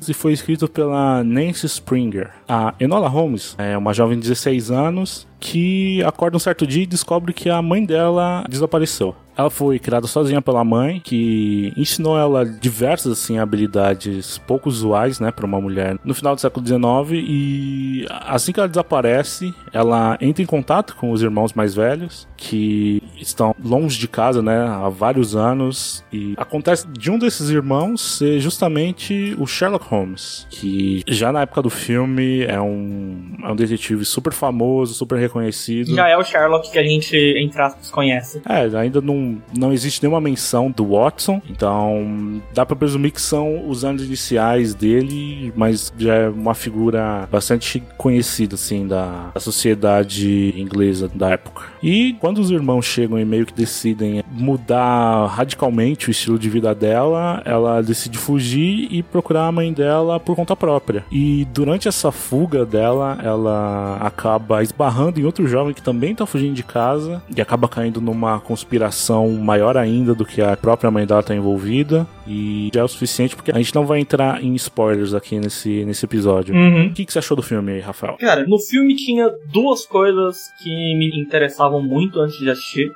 e 0.09 0.13
foi 0.13 0.33
escrito 0.33 0.67
pela 0.67 1.23
Nancy 1.23 1.67
Springer. 1.67 2.31
A 2.47 2.73
Enola 2.79 3.07
Holmes 3.07 3.55
é 3.59 3.77
uma 3.77 3.93
jovem 3.93 4.17
de 4.17 4.27
16 4.27 4.71
anos 4.71 5.27
que 5.39 6.01
acorda 6.03 6.37
um 6.37 6.39
certo 6.39 6.65
dia 6.65 6.83
e 6.83 6.87
descobre 6.87 7.31
que 7.31 7.47
a 7.47 7.61
mãe 7.61 7.85
dela 7.85 8.43
desapareceu. 8.49 9.15
Ela 9.37 9.49
foi 9.49 9.77
criada 9.77 10.07
sozinha 10.07 10.41
pela 10.41 10.63
mãe, 10.63 10.99
que 10.99 11.71
ensinou 11.77 12.17
ela 12.17 12.43
diversas 12.43 13.11
assim 13.13 13.37
habilidades 13.37 14.39
pouco 14.39 14.67
usuais, 14.67 15.19
né, 15.19 15.31
para 15.31 15.45
uma 15.45 15.61
mulher 15.61 15.97
no 16.03 16.13
final 16.13 16.35
do 16.35 16.41
século 16.41 16.65
XIX 16.65 17.23
e 17.27 18.05
assim 18.09 18.51
que 18.51 18.59
ela 18.59 18.67
desaparece, 18.67 19.53
ela 19.71 20.17
entra 20.19 20.41
em 20.41 20.45
contato 20.45 20.95
com 20.95 21.11
os 21.11 21.21
irmãos 21.21 21.53
mais 21.53 21.75
velhos 21.75 22.27
que 22.35 23.03
estão 23.19 23.55
longe 23.63 23.97
de 23.97 24.07
casa, 24.07 24.41
né, 24.41 24.67
há 24.67 24.89
vários 24.89 25.35
anos 25.35 26.03
e 26.11 26.33
acontece 26.37 26.87
de 26.87 27.11
um 27.11 27.17
desses 27.17 27.49
irmãos 27.49 28.17
ser 28.17 28.39
justamente 28.39 29.35
o 29.39 29.45
Sherlock 29.45 29.85
Holmes, 29.85 30.47
que 30.49 31.03
já 31.07 31.31
na 31.31 31.41
época 31.41 31.61
do 31.61 31.69
filme 31.69 32.43
é 32.43 32.59
um 32.59 33.35
é 33.43 33.51
um 33.51 33.55
detetive 33.55 34.03
super 34.05 34.33
famoso, 34.33 34.93
super 34.93 35.17
reconhecido. 35.17 35.95
Já 35.95 36.07
é 36.07 36.17
o 36.17 36.23
Sherlock 36.23 36.71
que 36.71 36.79
a 36.79 36.83
gente, 36.83 37.15
entre 37.15 37.61
aspas, 37.61 37.89
conhece. 37.89 38.41
É, 38.47 38.77
ainda 38.77 39.01
não, 39.01 39.41
não 39.55 39.71
existe 39.71 40.01
nenhuma 40.01 40.19
menção 40.19 40.71
do 40.71 40.85
Watson, 40.85 41.41
então 41.49 42.41
dá 42.53 42.65
pra 42.65 42.75
presumir 42.75 43.11
que 43.11 43.21
são 43.21 43.69
os 43.69 43.85
anos 43.85 44.03
iniciais 44.03 44.73
dele, 44.73 45.53
mas 45.55 45.93
já 45.97 46.13
é 46.15 46.29
uma 46.29 46.53
figura 46.53 47.27
bastante 47.31 47.81
conhecida, 47.97 48.55
assim, 48.55 48.87
da, 48.87 49.31
da 49.33 49.39
sociedade 49.39 50.53
inglesa 50.57 51.09
da 51.13 51.31
época. 51.31 51.65
E 51.81 52.13
quando 52.19 52.39
os 52.39 52.51
irmãos 52.51 52.85
chegam 52.85 53.06
e 53.19 53.25
meio 53.25 53.45
que 53.45 53.53
decidem 53.53 54.23
mudar 54.31 55.27
radicalmente 55.27 56.09
o 56.09 56.11
estilo 56.11 56.39
de 56.39 56.49
vida 56.49 56.73
dela, 56.73 57.41
ela 57.45 57.81
decide 57.81 58.17
fugir 58.17 58.87
e 58.89 59.03
procurar 59.03 59.47
a 59.47 59.51
mãe 59.51 59.71
dela 59.71 60.19
por 60.19 60.35
conta 60.35 60.55
própria. 60.55 61.05
E 61.11 61.45
durante 61.53 61.87
essa 61.87 62.11
fuga 62.11 62.65
dela, 62.65 63.19
ela 63.23 63.97
acaba 64.01 64.63
esbarrando 64.63 65.19
em 65.19 65.25
outro 65.25 65.47
jovem 65.47 65.73
que 65.73 65.81
também 65.81 66.15
tá 66.15 66.25
fugindo 66.25 66.55
de 66.55 66.63
casa 66.63 67.21
e 67.35 67.41
acaba 67.41 67.67
caindo 67.67 68.01
numa 68.01 68.39
conspiração 68.39 69.29
maior 69.33 69.77
ainda 69.77 70.15
do 70.15 70.25
que 70.25 70.41
a 70.41 70.57
própria 70.57 70.89
mãe 70.89 71.05
dela 71.05 71.21
tá 71.21 71.35
envolvida. 71.35 72.07
E 72.27 72.69
já 72.73 72.81
é 72.81 72.83
o 72.83 72.87
suficiente 72.87 73.35
porque 73.35 73.51
a 73.51 73.57
gente 73.57 73.73
não 73.73 73.85
vai 73.85 73.99
entrar 73.99 74.43
em 74.43 74.53
spoilers 74.55 75.13
aqui 75.13 75.39
nesse, 75.39 75.85
nesse 75.85 76.05
episódio. 76.05 76.53
Uhum. 76.53 76.87
O 76.87 76.93
que, 76.93 77.05
que 77.05 77.13
você 77.13 77.19
achou 77.19 77.37
do 77.37 77.43
filme 77.43 77.71
aí, 77.73 77.79
Rafael? 77.79 78.17
Cara, 78.17 78.45
no 78.45 78.59
filme 78.59 78.95
tinha 78.95 79.29
duas 79.51 79.85
coisas 79.85 80.37
que 80.61 80.69
me 80.69 81.09
interessavam 81.19 81.81
muito 81.81 82.19
antes 82.19 82.37
de 82.37 82.49
assistir. 82.49 82.91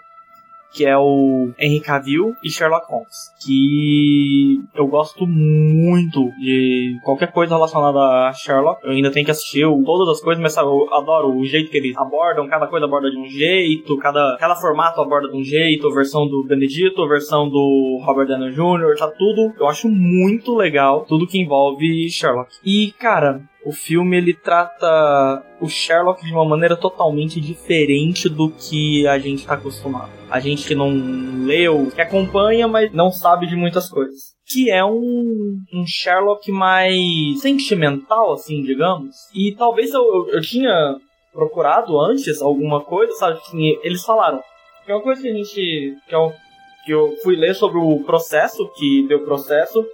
Que 0.73 0.85
é 0.85 0.97
o 0.97 1.51
Henry 1.59 1.81
Cavill 1.81 2.33
e 2.43 2.49
Sherlock 2.49 2.85
Holmes. 2.89 3.31
Que 3.45 4.61
eu 4.75 4.87
gosto 4.87 5.27
muito 5.27 6.29
de 6.39 6.97
qualquer 7.03 7.31
coisa 7.31 7.55
relacionada 7.55 7.99
a 7.99 8.33
Sherlock. 8.33 8.83
Eu 8.83 8.91
ainda 8.91 9.11
tenho 9.11 9.25
que 9.25 9.31
assistir 9.31 9.65
todas 9.85 10.17
as 10.17 10.21
coisas, 10.23 10.41
mas 10.41 10.53
sabe, 10.53 10.69
eu 10.69 10.93
adoro 10.93 11.35
o 11.35 11.45
jeito 11.45 11.69
que 11.69 11.77
eles 11.77 11.97
abordam. 11.97 12.47
Cada 12.47 12.67
coisa 12.67 12.85
aborda 12.85 13.09
de 13.09 13.17
um 13.17 13.27
jeito, 13.27 13.97
cada, 13.97 14.37
cada 14.39 14.55
formato 14.55 15.01
aborda 15.01 15.29
de 15.29 15.37
um 15.37 15.43
jeito. 15.43 15.87
A 15.87 15.93
versão 15.93 16.27
do 16.27 16.45
Benedito, 16.47 17.01
a 17.01 17.07
versão 17.07 17.49
do 17.49 18.01
Robert 18.05 18.27
Downey 18.27 18.51
Jr., 18.51 18.97
tá 18.97 19.07
tudo. 19.07 19.53
Eu 19.59 19.67
acho 19.67 19.89
muito 19.89 20.55
legal 20.55 21.05
tudo 21.05 21.27
que 21.27 21.39
envolve 21.39 22.09
Sherlock. 22.09 22.49
E, 22.65 22.91
cara, 22.97 23.41
o 23.65 23.71
filme 23.71 24.17
ele 24.17 24.33
trata 24.33 25.43
o 25.59 25.67
Sherlock 25.67 26.25
de 26.25 26.31
uma 26.33 26.45
maneira 26.45 26.75
totalmente 26.75 27.39
diferente 27.39 28.27
do 28.27 28.49
que 28.49 29.05
a 29.07 29.19
gente 29.19 29.45
tá 29.45 29.53
acostumado. 29.53 30.11
A 30.29 30.39
gente 30.39 30.67
que 30.67 30.73
não 30.73 30.89
leu, 31.45 31.91
que 31.93 32.01
acompanha, 32.01 32.67
mas 32.67 32.91
não 32.93 33.11
sabe 33.11 33.47
de 33.47 33.55
muitas 33.55 33.89
coisas. 33.89 34.33
Que 34.47 34.71
é 34.71 34.83
um, 34.83 35.57
um 35.73 35.85
Sherlock 35.85 36.51
mais 36.51 36.95
sentimental, 37.41 38.33
assim, 38.33 38.63
digamos. 38.63 39.15
E 39.33 39.53
talvez 39.55 39.93
eu, 39.93 40.01
eu, 40.01 40.29
eu 40.29 40.41
tinha 40.41 40.95
procurado 41.31 41.99
antes 41.99 42.41
alguma 42.41 42.81
coisa, 42.81 43.13
sabe? 43.13 43.39
Que 43.49 43.79
eles 43.83 44.03
falaram. 44.03 44.41
Que 44.85 44.91
é 44.91 44.95
uma 44.95 45.03
coisa 45.03 45.21
que 45.21 45.27
a 45.27 45.33
gente. 45.33 45.95
Que 46.07 46.15
eu, 46.15 46.33
que 46.85 46.91
eu 46.91 47.15
fui 47.23 47.35
ler 47.35 47.53
sobre 47.53 47.77
o 47.77 48.03
processo, 48.03 48.69
que 48.75 49.05
deu 49.07 49.23
processo, 49.23 49.85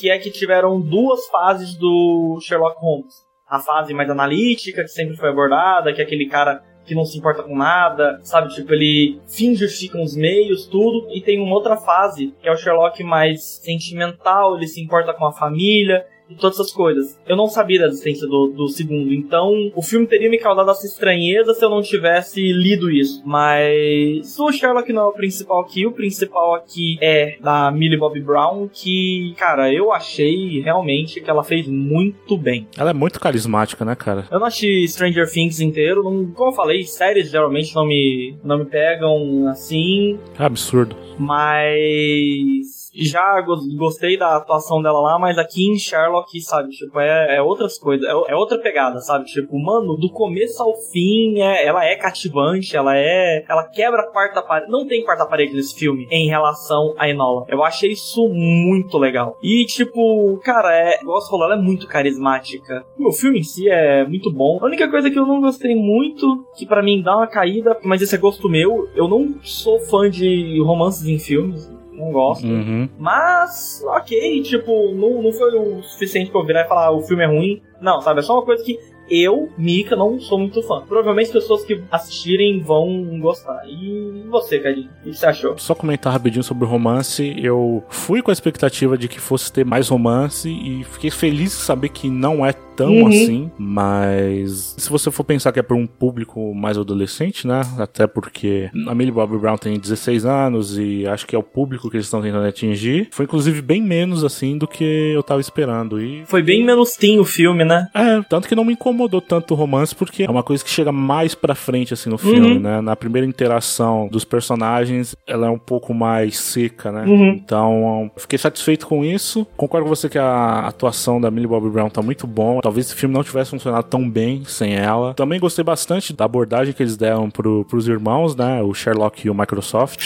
que 0.00 0.10
é 0.10 0.18
que 0.18 0.30
tiveram 0.30 0.80
duas 0.80 1.28
fases 1.28 1.76
do 1.76 2.38
Sherlock 2.40 2.80
Holmes. 2.80 3.14
A 3.46 3.58
fase 3.58 3.92
mais 3.92 4.08
analítica, 4.08 4.82
que 4.82 4.88
sempre 4.88 5.14
foi 5.16 5.28
abordada, 5.28 5.92
que 5.92 6.00
é 6.00 6.04
aquele 6.04 6.26
cara 6.26 6.64
que 6.86 6.94
não 6.94 7.04
se 7.04 7.18
importa 7.18 7.42
com 7.42 7.54
nada, 7.54 8.18
sabe? 8.22 8.48
Tipo, 8.54 8.72
ele 8.72 9.20
fim 9.28 9.54
justifica 9.54 10.00
os 10.00 10.16
meios, 10.16 10.66
tudo. 10.66 11.06
E 11.12 11.20
tem 11.20 11.38
uma 11.38 11.54
outra 11.54 11.76
fase, 11.76 12.34
que 12.40 12.48
é 12.48 12.52
o 12.52 12.56
Sherlock 12.56 13.02
mais 13.04 13.58
sentimental, 13.62 14.56
ele 14.56 14.66
se 14.66 14.82
importa 14.82 15.12
com 15.12 15.26
a 15.26 15.32
família, 15.32 16.06
e 16.30 16.34
todas 16.34 16.58
essas 16.58 16.72
coisas. 16.72 17.18
Eu 17.26 17.36
não 17.36 17.48
sabia 17.48 17.80
da 17.80 17.86
existência 17.86 18.26
do, 18.26 18.48
do 18.48 18.68
segundo, 18.68 19.12
então 19.12 19.70
o 19.74 19.82
filme 19.82 20.06
teria 20.06 20.30
me 20.30 20.38
causado 20.38 20.70
essa 20.70 20.86
estranheza 20.86 21.54
se 21.54 21.64
eu 21.64 21.70
não 21.70 21.82
tivesse 21.82 22.40
lido 22.52 22.90
isso. 22.90 23.22
Mas 23.24 24.38
o 24.38 24.52
Sherlock 24.52 24.92
não 24.92 25.02
é 25.02 25.06
o 25.06 25.12
principal 25.12 25.60
aqui, 25.60 25.86
o 25.86 25.92
principal 25.92 26.54
aqui 26.54 26.98
é 27.00 27.36
da 27.40 27.70
Millie 27.70 27.98
Bobby 27.98 28.20
Brown, 28.20 28.68
que, 28.72 29.34
cara, 29.36 29.72
eu 29.72 29.92
achei 29.92 30.60
realmente 30.60 31.20
que 31.20 31.30
ela 31.30 31.42
fez 31.42 31.66
muito 31.66 32.36
bem. 32.36 32.68
Ela 32.76 32.90
é 32.90 32.94
muito 32.94 33.20
carismática, 33.20 33.84
né, 33.84 33.94
cara? 33.94 34.26
Eu 34.30 34.38
não 34.38 34.46
achei 34.46 34.86
Stranger 34.86 35.30
Things 35.30 35.60
inteiro, 35.60 36.02
não, 36.02 36.26
como 36.32 36.50
eu 36.50 36.54
falei, 36.54 36.82
séries 36.84 37.30
geralmente 37.30 37.74
não 37.74 37.86
me, 37.86 38.36
não 38.44 38.58
me 38.58 38.64
pegam 38.64 39.48
assim. 39.48 40.18
É 40.38 40.44
absurdo. 40.44 40.96
Mas 41.18 42.79
já 43.04 43.40
gostei 43.76 44.18
da 44.18 44.36
atuação 44.36 44.82
dela 44.82 45.00
lá, 45.00 45.18
mas 45.18 45.38
aqui 45.38 45.68
em 45.70 45.78
Sherlock, 45.78 46.40
sabe, 46.40 46.70
tipo, 46.70 46.98
é, 47.00 47.36
é 47.36 47.42
outras 47.42 47.78
coisas, 47.78 48.06
é, 48.06 48.32
é, 48.32 48.34
outra 48.34 48.58
pegada, 48.58 49.00
sabe? 49.00 49.24
Tipo, 49.26 49.58
mano, 49.58 49.96
do 49.96 50.10
começo 50.10 50.62
ao 50.62 50.74
fim, 50.76 51.40
é, 51.40 51.66
ela 51.66 51.84
é 51.84 51.96
cativante, 51.96 52.76
ela 52.76 52.96
é. 52.96 53.44
Ela 53.48 53.64
quebra 53.64 54.02
a 54.02 54.10
quarta 54.10 54.42
parede. 54.42 54.70
Não 54.70 54.86
tem 54.86 55.04
quarta 55.04 55.26
parede 55.26 55.54
nesse 55.54 55.74
filme 55.74 56.06
em 56.10 56.28
relação 56.28 56.94
a 56.98 57.08
Enola. 57.08 57.46
Eu 57.48 57.64
achei 57.64 57.92
isso 57.92 58.28
muito 58.28 58.98
legal. 58.98 59.36
E, 59.42 59.64
tipo, 59.66 60.38
cara, 60.44 60.74
é. 60.74 60.98
Você 61.02 61.30
falou, 61.30 61.46
ela 61.46 61.54
é 61.54 61.62
muito 61.62 61.86
carismática. 61.86 62.84
O 62.98 63.12
filme 63.12 63.40
em 63.40 63.42
si 63.42 63.68
é 63.68 64.06
muito 64.06 64.32
bom. 64.32 64.58
A 64.60 64.66
única 64.66 64.88
coisa 64.90 65.10
que 65.10 65.18
eu 65.18 65.26
não 65.26 65.40
gostei 65.40 65.74
muito, 65.74 66.44
que 66.56 66.66
para 66.66 66.82
mim 66.82 67.02
dá 67.02 67.16
uma 67.16 67.26
caída, 67.26 67.78
mas 67.82 68.02
esse 68.02 68.14
é 68.14 68.18
gosto 68.18 68.48
meu, 68.48 68.88
eu 68.94 69.08
não 69.08 69.34
sou 69.42 69.78
fã 69.80 70.08
de 70.10 70.60
romances 70.62 71.06
em 71.06 71.18
filmes 71.18 71.70
não 72.00 72.12
gosto. 72.12 72.46
Uhum. 72.46 72.88
Mas, 72.98 73.82
ok, 73.86 74.42
tipo, 74.42 74.92
não, 74.94 75.22
não 75.22 75.32
foi 75.32 75.56
o 75.58 75.82
suficiente 75.82 76.30
pra 76.30 76.40
eu 76.40 76.46
virar 76.46 76.64
e 76.64 76.68
falar 76.68 76.86
ah, 76.86 76.90
o 76.90 77.02
filme 77.02 77.22
é 77.22 77.26
ruim. 77.26 77.62
Não, 77.80 78.00
sabe? 78.00 78.20
É 78.20 78.22
só 78.22 78.34
uma 78.34 78.44
coisa 78.44 78.64
que 78.64 78.78
eu, 79.10 79.50
Mika, 79.58 79.96
não 79.96 80.20
sou 80.20 80.38
muito 80.38 80.62
fã. 80.62 80.82
Provavelmente 80.82 81.26
as 81.26 81.32
pessoas 81.32 81.64
que 81.64 81.82
assistirem 81.90 82.60
vão 82.60 83.18
gostar. 83.20 83.62
E 83.66 84.24
você, 84.28 84.58
Cadinho? 84.58 84.88
O 85.00 85.10
que 85.10 85.14
você 85.14 85.26
achou? 85.26 85.58
Só 85.58 85.74
comentar 85.74 86.12
rapidinho 86.12 86.44
sobre 86.44 86.64
o 86.64 86.68
romance. 86.68 87.34
Eu 87.38 87.82
fui 87.88 88.22
com 88.22 88.30
a 88.30 88.32
expectativa 88.32 88.96
de 88.96 89.08
que 89.08 89.20
fosse 89.20 89.52
ter 89.52 89.64
mais 89.64 89.88
romance 89.88 90.48
e 90.48 90.84
fiquei 90.84 91.10
feliz 91.10 91.50
de 91.50 91.64
saber 91.64 91.88
que 91.88 92.08
não 92.08 92.44
é 92.46 92.52
tão 92.80 92.94
uhum. 92.94 93.08
assim, 93.08 93.50
mas 93.58 94.74
se 94.78 94.88
você 94.88 95.10
for 95.10 95.22
pensar 95.22 95.52
que 95.52 95.58
é 95.58 95.62
para 95.62 95.76
um 95.76 95.86
público 95.86 96.54
mais 96.54 96.78
adolescente, 96.78 97.46
né? 97.46 97.60
Até 97.78 98.06
porque 98.06 98.70
a 98.86 98.94
Millie 98.94 99.12
Bobby 99.12 99.36
Brown 99.36 99.58
tem 99.58 99.78
16 99.78 100.24
anos 100.24 100.78
e 100.78 101.06
acho 101.06 101.26
que 101.26 101.36
é 101.36 101.38
o 101.38 101.42
público 101.42 101.90
que 101.90 101.96
eles 101.96 102.06
estão 102.06 102.22
tentando 102.22 102.46
atingir. 102.46 103.08
Foi 103.10 103.26
inclusive 103.26 103.60
bem 103.60 103.82
menos 103.82 104.24
assim 104.24 104.56
do 104.56 104.66
que 104.66 105.12
eu 105.14 105.22
tava 105.22 105.42
esperando. 105.42 106.00
E 106.00 106.24
foi 106.24 106.42
bem 106.42 106.64
menos 106.64 106.96
teen 106.96 107.18
o 107.18 107.24
filme, 107.24 107.64
né? 107.66 107.86
É, 107.94 108.22
tanto 108.22 108.48
que 108.48 108.54
não 108.54 108.64
me 108.64 108.72
incomodou 109.00 109.20
tanto 109.20 109.54
o 109.54 109.56
romance 109.56 109.94
porque 109.94 110.24
é 110.24 110.30
uma 110.30 110.42
coisa 110.42 110.62
que 110.62 110.70
chega 110.70 110.92
mais 110.92 111.34
pra 111.34 111.54
frente 111.54 111.94
assim 111.94 112.10
no 112.10 112.18
filme, 112.18 112.52
uhum. 112.52 112.60
né? 112.60 112.80
Na 112.80 112.94
primeira 112.94 113.26
interação 113.26 114.08
dos 114.08 114.24
personagens, 114.24 115.16
ela 115.26 115.46
é 115.46 115.50
um 115.50 115.58
pouco 115.58 115.94
mais 115.94 116.38
seca, 116.38 116.92
né? 116.92 117.04
Uhum. 117.06 117.30
Então, 117.30 118.10
fiquei 118.16 118.38
satisfeito 118.38 118.86
com 118.86 119.04
isso. 119.04 119.46
Concordo 119.56 119.84
com 119.84 119.94
você 119.94 120.08
que 120.08 120.18
a 120.18 120.66
atuação 120.66 121.20
da 121.20 121.30
Millie 121.30 121.48
Bobby 121.48 121.70
Brown 121.70 121.88
tá 121.88 122.02
muito 122.02 122.26
bom 122.26 122.60
talvez 122.60 122.86
esse 122.86 122.94
filme 122.94 123.14
não 123.14 123.24
tivesse 123.24 123.50
funcionado 123.50 123.86
tão 123.88 124.08
bem 124.08 124.44
sem 124.44 124.74
ela. 124.74 125.14
Também 125.14 125.40
gostei 125.40 125.64
bastante 125.64 126.12
da 126.12 126.24
abordagem 126.24 126.74
que 126.74 126.82
eles 126.82 126.96
deram 126.96 127.30
pro, 127.30 127.64
pros 127.64 127.88
irmãos, 127.88 128.36
né? 128.36 128.62
O 128.62 128.74
Sherlock 128.74 129.26
e 129.26 129.30
o 129.30 129.34
Microsoft. 129.34 130.04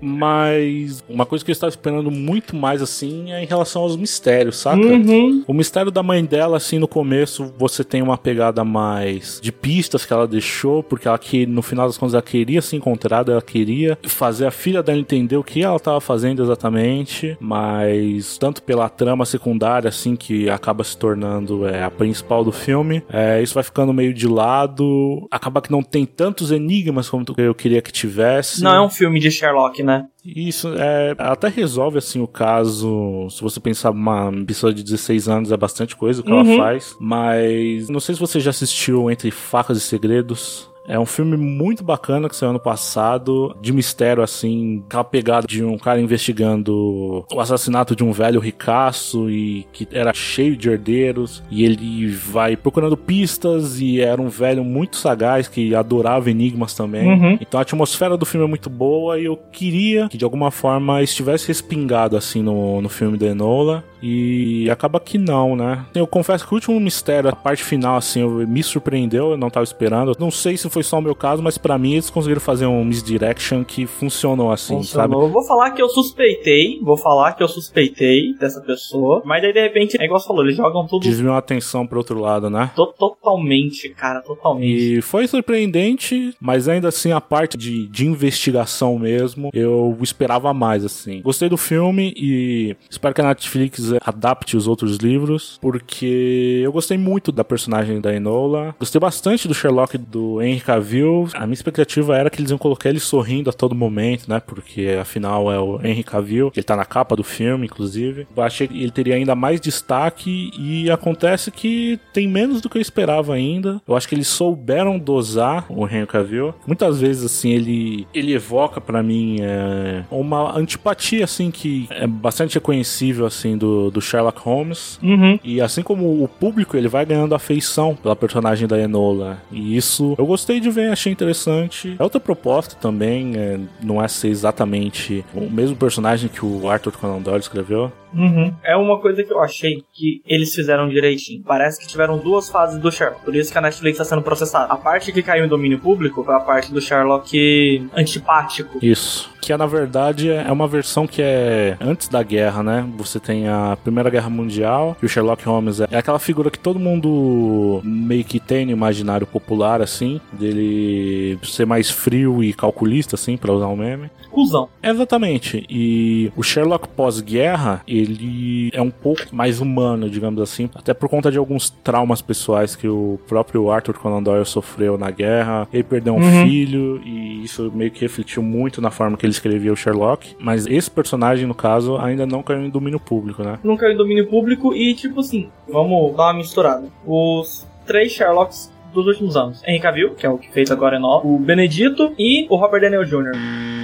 Mas 0.00 1.04
uma 1.08 1.26
coisa 1.26 1.44
que 1.44 1.50
eu 1.50 1.52
estava 1.52 1.70
esperando 1.70 2.10
muito 2.10 2.56
mais 2.56 2.80
assim 2.82 3.32
é 3.32 3.42
em 3.42 3.46
relação 3.46 3.82
aos 3.82 3.96
mistérios, 3.96 4.56
saca? 4.56 4.80
Uhum. 4.80 5.44
O 5.46 5.52
mistério 5.52 5.90
da 5.90 6.02
mãe 6.02 6.24
dela, 6.24 6.56
assim, 6.56 6.78
no 6.78 6.88
começo, 6.88 7.52
você 7.58 7.84
tem 7.84 8.02
uma 8.02 8.16
pegada 8.16 8.64
mais 8.64 9.38
de 9.42 9.52
pistas 9.52 10.04
que 10.04 10.12
ela 10.12 10.26
deixou, 10.26 10.82
porque 10.82 11.06
ela 11.06 11.18
que 11.18 11.46
no 11.46 11.62
final 11.62 11.86
das 11.86 11.98
contas 11.98 12.14
ela 12.14 12.22
queria 12.22 12.62
se 12.62 12.76
encontrar, 12.76 13.28
ela 13.28 13.42
queria 13.42 13.98
fazer 14.04 14.46
a 14.46 14.50
filha 14.50 14.82
dela 14.82 14.98
entender 14.98 15.36
o 15.36 15.44
que 15.44 15.62
ela 15.62 15.76
estava 15.76 16.00
fazendo 16.00 16.42
exatamente, 16.42 17.36
mas 17.40 18.38
tanto 18.38 18.62
pela 18.62 18.88
trama 18.88 19.24
secundária, 19.24 19.88
assim, 19.88 20.16
que 20.16 20.48
acaba 20.48 20.82
se 20.84 20.96
tornando 20.96 21.66
é, 21.66 21.82
a 21.82 21.90
principal 21.90 22.44
do 22.44 22.52
filme, 22.52 23.02
é, 23.12 23.42
isso 23.42 23.54
vai 23.54 23.62
ficando 23.62 23.92
meio 23.92 24.14
de 24.14 24.26
lado, 24.26 25.26
acaba 25.30 25.60
que 25.60 25.70
não 25.70 25.82
tem 25.82 26.06
tantos 26.06 26.50
enigmas 26.50 27.08
como 27.08 27.24
eu 27.36 27.54
queria 27.54 27.82
que 27.82 27.92
tivesse. 27.92 28.62
Não 28.62 28.74
é 28.74 28.80
um 28.80 28.90
filme 28.90 29.20
de 29.20 29.30
Sherlock, 29.30 29.82
né? 29.82 29.89
Né? 29.90 30.06
Isso, 30.24 30.68
é, 30.76 31.14
até 31.18 31.48
resolve 31.48 31.98
assim 31.98 32.20
o 32.20 32.28
caso. 32.28 33.28
Se 33.30 33.40
você 33.42 33.58
pensar 33.58 33.90
uma 33.90 34.30
pessoa 34.46 34.72
de 34.72 34.82
16 34.82 35.28
anos, 35.28 35.52
é 35.52 35.56
bastante 35.56 35.96
coisa 35.96 36.20
o 36.20 36.24
que 36.24 36.30
uhum. 36.30 36.40
ela 36.40 36.56
faz. 36.56 36.96
Mas 37.00 37.88
não 37.88 37.98
sei 37.98 38.14
se 38.14 38.20
você 38.20 38.38
já 38.38 38.50
assistiu 38.50 39.10
Entre 39.10 39.30
Facas 39.30 39.78
e 39.78 39.80
Segredos. 39.80 40.69
É 40.90 40.98
um 40.98 41.06
filme 41.06 41.36
muito 41.36 41.84
bacana 41.84 42.28
que 42.28 42.34
saiu 42.34 42.50
ano 42.50 42.58
passado, 42.58 43.56
de 43.62 43.72
mistério, 43.72 44.24
assim, 44.24 44.82
aquela 44.88 45.04
pegada 45.04 45.46
de 45.46 45.62
um 45.62 45.78
cara 45.78 46.00
investigando 46.00 47.24
o 47.32 47.40
assassinato 47.40 47.94
de 47.94 48.02
um 48.02 48.10
velho 48.10 48.40
ricaço 48.40 49.30
e 49.30 49.68
que 49.72 49.86
era 49.92 50.12
cheio 50.12 50.56
de 50.56 50.68
herdeiros, 50.68 51.44
e 51.48 51.64
ele 51.64 52.08
vai 52.08 52.56
procurando 52.56 52.96
pistas 52.96 53.80
e 53.80 54.00
era 54.00 54.20
um 54.20 54.28
velho 54.28 54.64
muito 54.64 54.96
sagaz 54.96 55.46
que 55.46 55.76
adorava 55.76 56.28
enigmas 56.28 56.74
também. 56.74 57.06
Uhum. 57.06 57.38
Então 57.40 57.60
a 57.60 57.62
atmosfera 57.62 58.16
do 58.16 58.26
filme 58.26 58.44
é 58.44 58.48
muito 58.48 58.68
boa 58.68 59.16
e 59.16 59.26
eu 59.26 59.36
queria 59.36 60.08
que 60.08 60.18
de 60.18 60.24
alguma 60.24 60.50
forma 60.50 61.02
estivesse 61.02 61.46
respingado 61.46 62.16
assim 62.16 62.42
no, 62.42 62.82
no 62.82 62.88
filme 62.88 63.16
da 63.16 63.26
Enola. 63.26 63.84
E 64.02 64.68
acaba 64.70 64.98
que 65.00 65.18
não, 65.18 65.54
né? 65.56 65.84
Eu 65.94 66.06
confesso 66.06 66.46
que 66.46 66.52
o 66.52 66.56
último 66.56 66.80
mistério, 66.80 67.30
a 67.30 67.36
parte 67.36 67.62
final, 67.62 67.96
assim, 67.96 68.24
me 68.46 68.62
surpreendeu, 68.62 69.32
eu 69.32 69.36
não 69.36 69.50
tava 69.50 69.64
esperando. 69.64 70.16
Não 70.18 70.30
sei 70.30 70.56
se 70.56 70.68
foi 70.68 70.82
só 70.82 70.98
o 70.98 71.02
meu 71.02 71.14
caso, 71.14 71.42
mas 71.42 71.58
para 71.58 71.78
mim 71.78 71.92
eles 71.92 72.10
conseguiram 72.10 72.40
fazer 72.40 72.66
um 72.66 72.84
misdirection 72.84 73.64
que 73.64 73.86
funcionou 73.86 74.50
assim, 74.50 74.76
funcionou. 74.76 75.20
sabe? 75.20 75.24
Eu 75.26 75.32
vou 75.32 75.44
falar 75.44 75.70
que 75.72 75.82
eu 75.82 75.88
suspeitei, 75.88 76.80
vou 76.82 76.96
falar 76.96 77.32
que 77.32 77.42
eu 77.42 77.48
suspeitei 77.48 78.34
dessa 78.34 78.60
pessoa, 78.60 79.22
mas 79.24 79.42
daí 79.42 79.52
de 79.52 79.60
repente, 79.60 79.96
é 80.00 80.04
igual 80.04 80.18
você 80.20 80.26
falou, 80.26 80.44
eles 80.44 80.56
jogam 80.56 80.86
tudo. 80.86 81.02
Desviam 81.02 81.34
a 81.34 81.38
atenção 81.38 81.86
pro 81.86 81.98
outro 81.98 82.18
lado, 82.18 82.48
né? 82.48 82.70
Totalmente, 82.74 83.88
cara, 83.90 84.20
totalmente. 84.20 84.96
E 84.98 85.02
foi 85.02 85.26
surpreendente, 85.26 86.34
mas 86.40 86.68
ainda 86.68 86.88
assim 86.88 87.12
a 87.12 87.20
parte 87.20 87.56
de, 87.56 87.86
de 87.86 88.06
investigação 88.06 88.98
mesmo, 88.98 89.50
eu 89.52 89.96
esperava 90.00 90.52
mais, 90.52 90.84
assim. 90.84 91.20
Gostei 91.22 91.48
do 91.48 91.56
filme 91.56 92.12
e 92.16 92.76
espero 92.88 93.14
que 93.14 93.20
a 93.20 93.24
Netflix 93.24 93.89
adapte 94.02 94.56
os 94.56 94.66
outros 94.66 94.96
livros, 94.96 95.58
porque 95.60 96.60
eu 96.62 96.72
gostei 96.72 96.98
muito 96.98 97.32
da 97.32 97.44
personagem 97.44 98.00
da 98.00 98.14
Enola. 98.14 98.74
Gostei 98.78 99.00
bastante 99.00 99.48
do 99.48 99.54
Sherlock 99.54 99.96
do 99.98 100.40
Henry 100.42 100.60
Cavill. 100.60 101.28
A 101.34 101.46
minha 101.46 101.54
expectativa 101.54 102.16
era 102.16 102.30
que 102.30 102.40
eles 102.40 102.50
iam 102.50 102.58
colocar 102.58 102.88
ele 102.88 103.00
sorrindo 103.00 103.50
a 103.50 103.52
todo 103.52 103.74
momento, 103.74 104.28
né? 104.28 104.40
Porque 104.40 104.98
afinal 105.00 105.50
é 105.50 105.58
o 105.58 105.80
Henry 105.82 106.02
Cavill, 106.02 106.52
ele 106.54 106.64
tá 106.64 106.76
na 106.76 106.84
capa 106.84 107.16
do 107.16 107.24
filme, 107.24 107.66
inclusive. 107.66 108.26
Eu 108.36 108.42
achei 108.42 108.68
que 108.68 108.82
ele 108.82 108.90
teria 108.90 109.14
ainda 109.14 109.34
mais 109.34 109.60
destaque 109.60 110.50
e 110.58 110.90
acontece 110.90 111.50
que 111.50 111.98
tem 112.12 112.28
menos 112.28 112.60
do 112.60 112.68
que 112.68 112.78
eu 112.78 112.82
esperava 112.82 113.34
ainda. 113.34 113.80
Eu 113.86 113.96
acho 113.96 114.08
que 114.08 114.14
eles 114.14 114.28
souberam 114.28 114.98
dosar 114.98 115.66
o 115.68 115.86
Henry 115.86 116.06
Cavill. 116.06 116.54
Muitas 116.66 117.00
vezes, 117.00 117.24
assim, 117.24 117.50
ele, 117.50 118.06
ele 118.14 118.34
evoca 118.34 118.80
para 118.80 119.02
mim 119.02 119.38
é, 119.40 120.04
uma 120.10 120.56
antipatia, 120.56 121.24
assim, 121.24 121.50
que 121.50 121.88
é 121.90 122.06
bastante 122.06 122.54
reconhecível, 122.54 123.26
assim, 123.26 123.56
do, 123.56 123.79
do, 123.88 124.00
Sherlock 124.00 124.40
Holmes. 124.40 124.98
Uhum. 125.02 125.38
E 125.44 125.60
assim 125.60 125.82
como 125.82 126.22
o 126.22 126.28
público, 126.28 126.76
ele 126.76 126.88
vai 126.88 127.06
ganhando 127.06 127.34
afeição 127.34 127.94
pela 127.94 128.16
personagem 128.16 128.66
da 128.66 128.78
Enola. 128.78 129.40
E 129.52 129.76
isso 129.76 130.14
eu 130.18 130.26
gostei 130.26 130.58
de 130.58 130.68
ver, 130.70 130.90
achei 130.90 131.12
interessante. 131.12 131.94
É 131.98 132.02
outra 132.02 132.18
proposta 132.18 132.74
também, 132.74 133.36
é, 133.36 133.60
não 133.80 134.02
é 134.02 134.08
ser 134.08 134.28
exatamente 134.28 135.24
o 135.34 135.48
mesmo 135.48 135.76
personagem 135.76 136.28
que 136.28 136.44
o 136.44 136.68
Arthur 136.68 136.92
Conan 136.92 137.22
Doyle 137.22 137.40
escreveu. 137.40 137.92
Uhum. 138.14 138.52
É 138.62 138.76
uma 138.76 138.98
coisa 138.98 139.22
que 139.22 139.32
eu 139.32 139.40
achei 139.40 139.84
que 139.92 140.22
eles 140.26 140.54
fizeram 140.54 140.88
direitinho. 140.88 141.42
Parece 141.46 141.80
que 141.80 141.86
tiveram 141.86 142.18
duas 142.18 142.48
fases 142.48 142.78
do 142.78 142.90
Sherlock. 142.90 143.24
Por 143.24 143.34
isso 143.34 143.52
que 143.52 143.58
a 143.58 143.60
Netflix 143.60 143.98
está 143.98 144.04
sendo 144.04 144.22
processada. 144.22 144.72
A 144.72 144.76
parte 144.76 145.12
que 145.12 145.22
caiu 145.22 145.44
em 145.44 145.48
domínio 145.48 145.78
público 145.78 146.24
foi 146.24 146.34
a 146.34 146.40
parte 146.40 146.72
do 146.72 146.80
Sherlock 146.80 147.88
antipático. 147.94 148.78
Isso. 148.82 149.30
Que 149.40 149.52
é, 149.52 149.56
na 149.56 149.66
verdade, 149.66 150.30
é 150.30 150.50
uma 150.52 150.68
versão 150.68 151.06
que 151.06 151.22
é 151.22 151.76
antes 151.80 152.08
da 152.08 152.22
guerra, 152.22 152.62
né? 152.62 152.88
Você 152.96 153.18
tem 153.18 153.48
a 153.48 153.76
Primeira 153.82 154.10
Guerra 154.10 154.28
Mundial 154.28 154.96
e 155.02 155.06
o 155.06 155.08
Sherlock 155.08 155.44
Holmes 155.44 155.80
é, 155.80 155.88
é 155.90 155.98
aquela 155.98 156.18
figura 156.18 156.50
que 156.50 156.58
todo 156.58 156.78
mundo 156.78 157.80
meio 157.82 158.24
que 158.24 158.38
tem 158.38 158.66
no 158.66 158.72
imaginário 158.72 159.26
popular, 159.26 159.80
assim, 159.80 160.20
dele 160.32 161.38
ser 161.42 161.66
mais 161.66 161.90
frio 161.90 162.44
e 162.44 162.52
calculista, 162.52 163.14
assim, 163.14 163.36
para 163.36 163.52
usar 163.52 163.68
um 163.68 163.76
meme. 163.76 164.10
Cusão. 164.30 164.68
Exatamente. 164.82 165.66
E 165.68 166.30
o 166.36 166.42
Sherlock 166.42 166.88
pós-guerra, 166.88 167.82
ele 168.00 168.70
é 168.72 168.80
um 168.80 168.90
pouco 168.90 169.22
mais 169.32 169.60
humano, 169.60 170.08
digamos 170.08 170.40
assim, 170.40 170.68
até 170.74 170.94
por 170.94 171.08
conta 171.08 171.30
de 171.30 171.38
alguns 171.38 171.70
traumas 171.70 172.22
pessoais 172.22 172.74
que 172.74 172.88
o 172.88 173.18
próprio 173.26 173.70
Arthur 173.70 173.98
Conan 173.98 174.22
Doyle 174.22 174.44
sofreu 174.44 174.96
na 174.96 175.10
guerra. 175.10 175.68
Ele 175.72 175.82
perdeu 175.82 176.14
um 176.14 176.22
uhum. 176.22 176.44
filho 176.44 177.00
e 177.04 177.44
isso 177.44 177.70
meio 177.74 177.90
que 177.90 178.00
refletiu 178.00 178.42
muito 178.42 178.80
na 178.80 178.90
forma 178.90 179.16
que 179.16 179.24
ele 179.24 179.32
escrevia 179.32 179.72
o 179.72 179.76
Sherlock. 179.76 180.36
Mas 180.38 180.66
esse 180.66 180.90
personagem, 180.90 181.46
no 181.46 181.54
caso, 181.54 181.96
ainda 181.96 182.26
não 182.26 182.42
caiu 182.42 182.62
em 182.62 182.70
domínio 182.70 183.00
público, 183.00 183.42
né? 183.42 183.58
Não 183.62 183.76
caiu 183.76 183.92
em 183.92 183.96
domínio 183.96 184.26
público 184.28 184.74
e, 184.74 184.94
tipo 184.94 185.20
assim, 185.20 185.48
vamos 185.68 186.16
dar 186.16 186.24
uma 186.24 186.34
misturada. 186.34 186.88
Os 187.06 187.66
três 187.86 188.12
Sherlocks 188.12 188.72
dos 188.92 189.06
últimos 189.06 189.36
anos. 189.36 189.62
Henry 189.66 189.80
Cavill, 189.80 190.14
que 190.14 190.26
é 190.26 190.30
o 190.30 190.38
que 190.38 190.50
fez 190.50 190.70
agora 190.70 190.96
é 190.96 190.98
novo, 190.98 191.34
o 191.34 191.38
Benedito 191.38 192.12
e 192.18 192.46
o 192.48 192.56
Robert 192.56 192.80
Daniel 192.80 193.04
Jr. 193.04 193.79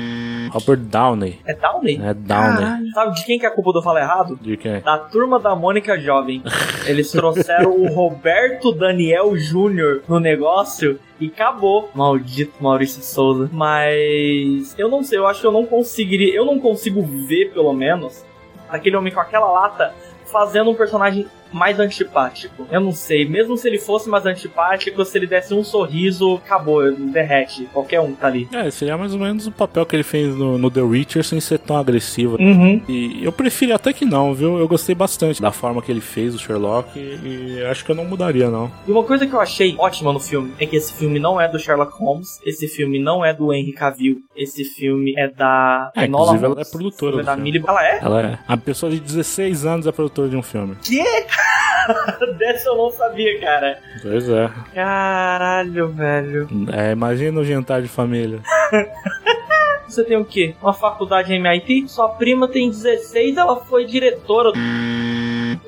Robert 0.56 0.78
Downey. 0.78 1.38
É 1.44 1.54
Downey? 1.54 2.00
É 2.02 2.14
Downey. 2.14 2.56
Caralho. 2.56 2.90
Sabe 2.94 3.14
de 3.14 3.24
quem 3.26 3.38
que 3.38 3.44
é 3.44 3.48
a 3.48 3.52
culpa 3.52 3.72
do 3.72 3.82
Fala 3.82 4.00
Errado? 4.00 4.38
De 4.40 4.56
quem? 4.56 4.80
Da 4.80 4.98
turma 4.98 5.38
da 5.38 5.54
Mônica 5.54 5.98
Jovem. 5.98 6.42
Eles 6.86 7.10
trouxeram 7.10 7.72
o 7.72 7.86
Roberto 7.88 8.72
Daniel 8.72 9.36
Jr. 9.36 10.02
no 10.08 10.18
negócio 10.18 10.98
e 11.20 11.26
acabou. 11.26 11.90
Maldito 11.94 12.54
Maurício 12.62 13.02
Souza. 13.02 13.50
Mas 13.52 14.74
eu 14.78 14.88
não 14.88 15.02
sei, 15.02 15.18
eu 15.18 15.26
acho 15.26 15.42
que 15.42 15.46
eu 15.46 15.52
não 15.52 15.66
conseguiria, 15.66 16.34
eu 16.34 16.46
não 16.46 16.58
consigo 16.58 17.02
ver 17.02 17.52
pelo 17.52 17.72
menos 17.72 18.24
aquele 18.68 18.96
homem 18.96 19.12
com 19.12 19.20
aquela 19.20 19.50
lata 19.50 19.92
fazendo 20.24 20.70
um 20.70 20.74
personagem 20.74 21.26
mais 21.56 21.80
antipático. 21.80 22.66
Eu 22.70 22.80
não 22.80 22.92
sei, 22.92 23.26
mesmo 23.26 23.56
se 23.56 23.66
ele 23.66 23.78
fosse 23.78 24.08
mais 24.08 24.26
antipático, 24.26 25.02
se 25.04 25.16
ele 25.16 25.26
desse 25.26 25.54
um 25.54 25.64
sorriso, 25.64 26.34
acabou, 26.44 26.92
derrete. 26.92 27.66
Qualquer 27.72 28.00
um 28.00 28.14
tá 28.14 28.26
ali. 28.26 28.46
É, 28.52 28.70
seria 28.70 28.96
mais 28.96 29.14
ou 29.14 29.18
menos 29.18 29.46
o 29.46 29.50
papel 29.50 29.86
que 29.86 29.96
ele 29.96 30.02
fez 30.02 30.34
no, 30.34 30.58
no 30.58 30.70
The 30.70 30.82
Witcher 30.82 31.24
sem 31.24 31.40
ser 31.40 31.58
tão 31.58 31.78
agressivo. 31.78 32.36
Uhum. 32.38 32.82
E 32.86 33.24
eu 33.24 33.32
prefiro 33.32 33.74
até 33.74 33.92
que 33.92 34.04
não, 34.04 34.34
viu? 34.34 34.58
Eu 34.58 34.68
gostei 34.68 34.94
bastante 34.94 35.40
da 35.40 35.50
forma 35.50 35.80
que 35.80 35.90
ele 35.90 36.00
fez 36.00 36.34
o 36.34 36.38
Sherlock 36.38 36.98
e, 36.98 37.58
e 37.58 37.64
acho 37.64 37.84
que 37.84 37.90
eu 37.90 37.96
não 37.96 38.04
mudaria, 38.04 38.50
não. 38.50 38.70
E 38.86 38.92
uma 38.92 39.02
coisa 39.02 39.26
que 39.26 39.32
eu 39.32 39.40
achei 39.40 39.74
ótima 39.78 40.12
no 40.12 40.20
filme 40.20 40.52
é 40.58 40.66
que 40.66 40.76
esse 40.76 40.92
filme 40.92 41.18
não 41.18 41.40
é 41.40 41.48
do 41.48 41.58
Sherlock 41.58 41.92
Holmes, 41.98 42.38
esse 42.44 42.68
filme 42.68 42.98
não 42.98 43.24
é 43.24 43.32
do 43.32 43.52
Henry 43.52 43.72
Cavill, 43.72 44.18
esse 44.36 44.64
filme 44.64 45.14
é 45.16 45.28
da 45.28 45.90
é, 45.96 46.04
inclusive 46.04 46.44
ela 46.44 46.60
é 46.60 46.64
produtora. 46.64 47.20
É 47.20 47.24
da 47.24 47.36
Millie... 47.36 47.62
Ela 47.66 47.86
é? 47.86 47.98
Ela 48.02 48.22
é. 48.22 48.38
A 48.46 48.56
pessoa 48.56 48.92
de 48.92 49.00
16 49.00 49.64
anos 49.64 49.86
é 49.86 49.92
produtora 49.92 50.28
de 50.28 50.36
um 50.36 50.42
filme. 50.42 50.76
Que? 50.82 51.02
Dessa 52.38 52.68
eu 52.68 52.76
não 52.76 52.90
sabia, 52.90 53.40
cara. 53.40 53.78
Pois 54.02 54.28
é. 54.28 54.50
Caralho, 54.74 55.88
velho. 55.88 56.48
É, 56.72 56.92
imagina 56.92 57.40
o 57.40 57.44
jantar 57.44 57.82
de 57.82 57.88
família. 57.88 58.40
Você 59.86 60.04
tem 60.04 60.16
o 60.16 60.24
quê? 60.24 60.54
Uma 60.60 60.72
faculdade 60.72 61.32
em 61.32 61.36
MIT? 61.36 61.88
Sua 61.88 62.08
prima 62.08 62.48
tem 62.48 62.68
16, 62.68 63.36
ela 63.36 63.56
foi 63.56 63.84
diretora 63.84 64.52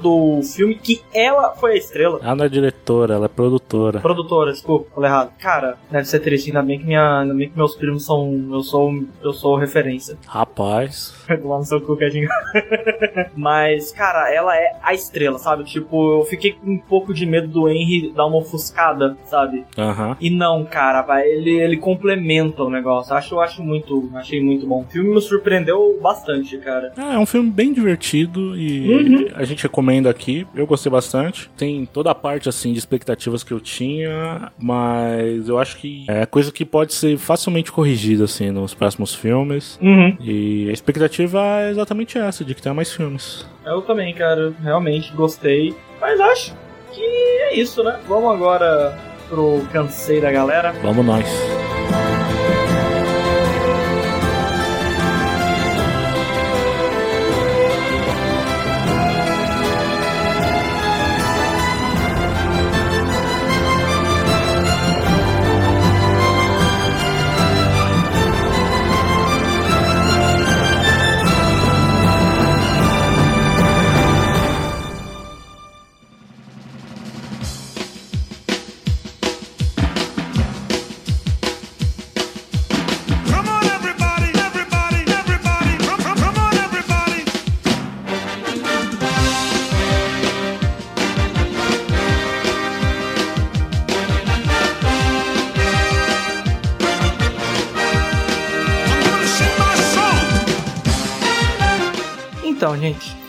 do 0.01 0.40
filme 0.42 0.74
que 0.74 1.03
ela 1.12 1.55
foi 1.55 1.72
a 1.72 1.77
estrela. 1.77 2.20
Ela 2.22 2.35
não 2.35 2.44
é 2.44 2.48
diretora, 2.48 3.14
ela 3.14 3.27
é 3.27 3.29
produtora. 3.29 4.01
Produtora, 4.01 4.53
desculpa, 4.53 4.90
falei 4.94 5.11
errado. 5.11 5.33
Cara, 5.38 5.79
deve 5.90 6.05
ser 6.07 6.20
triste, 6.20 6.48
ainda 6.48 6.62
bem 6.62 6.79
que, 6.79 6.87
minha, 6.87 7.20
ainda 7.20 7.35
bem 7.35 7.48
que 7.48 7.57
meus 7.57 7.74
primos 7.74 8.05
são. 8.05 8.48
Eu 8.51 8.62
sou, 8.62 8.92
eu 9.22 9.33
sou 9.33 9.57
referência. 9.57 10.16
Rapaz. 10.27 11.14
Lá 11.29 11.59
no 11.59 11.64
seu 11.64 11.81
cu, 11.81 11.98
Mas, 13.37 13.92
cara, 13.92 14.33
ela 14.33 14.57
é 14.57 14.77
a 14.83 14.94
estrela, 14.94 15.38
sabe? 15.38 15.64
Tipo, 15.64 16.20
eu 16.20 16.24
fiquei 16.24 16.53
com 16.53 16.72
um 16.72 16.79
pouco 16.79 17.12
de 17.12 17.27
medo 17.27 17.48
do 17.48 17.68
Henry 17.68 18.12
dar 18.14 18.27
uma 18.27 18.38
ofuscada, 18.38 19.16
sabe? 19.24 19.64
Aham. 19.77 20.16
E 20.20 20.31
não, 20.31 20.64
cara, 20.64 21.03
vai, 21.03 21.27
ele, 21.29 21.59
ele 21.59 21.77
complementa 21.77 22.62
o 22.62 22.70
negócio. 22.70 23.14
Acho, 23.14 23.40
acho 23.40 23.62
muito. 23.62 24.11
Achei 24.14 24.42
muito 24.42 24.66
bom. 24.66 24.83
O 24.83 24.90
filme 24.90 25.14
me 25.14 25.20
surpreendeu 25.20 25.98
bastante, 26.03 26.57
cara. 26.59 26.92
É, 26.96 27.14
é 27.14 27.18
um 27.18 27.27
filme 27.27 27.51
bem 27.51 27.72
divertido 27.72 28.57
e 28.57 28.88
uhum. 28.90 29.29
a 29.35 29.44
gente 29.44 29.66
recomendo 29.79 30.09
aqui. 30.09 30.47
Eu 30.55 30.67
gostei 30.67 30.91
bastante. 30.91 31.49
Tem 31.57 31.87
toda 31.87 32.11
a 32.11 32.14
parte 32.14 32.49
assim 32.49 32.73
de 32.73 32.79
expectativas 32.79 33.45
que 33.45 33.53
eu 33.53 33.61
tinha, 33.61 34.51
mas 34.59 35.49
eu 35.49 35.59
acho 35.59 35.77
que 35.77 36.05
é 36.09 36.27
coisa 36.27 36.51
que 36.51 36.64
pode 36.64 36.93
ser 36.93 37.17
facilmente 37.17 37.71
corrigida 37.71 38.25
assim 38.25 38.51
nos 38.51 38.75
próximos 38.75 39.14
filmes. 39.14 39.79
Uhum. 39.81 40.17
E 40.21 40.69
a 40.69 40.73
expectativa 40.73 41.41
é 41.61 41.71
exatamente 41.71 42.19
essa, 42.19 42.45
de 42.45 42.55
que 42.55 42.62
tenha 42.62 42.75
mais 42.75 42.93
filmes. 42.93 43.47
Eu 43.64 43.83
também, 43.83 44.12
cara, 44.14 44.53
realmente 44.62 45.12
gostei. 45.12 45.75
Mas 46.01 46.19
acho 46.21 46.57
que 46.93 47.03
é 47.03 47.55
isso, 47.57 47.83
né? 47.85 47.99
Vamos 48.09 48.33
agora 48.35 48.99
pro 49.29 49.62
cansei 49.73 50.21
da 50.21 50.33
galera. 50.33 50.73
Vamos 50.83 51.05
nós. 51.05 51.58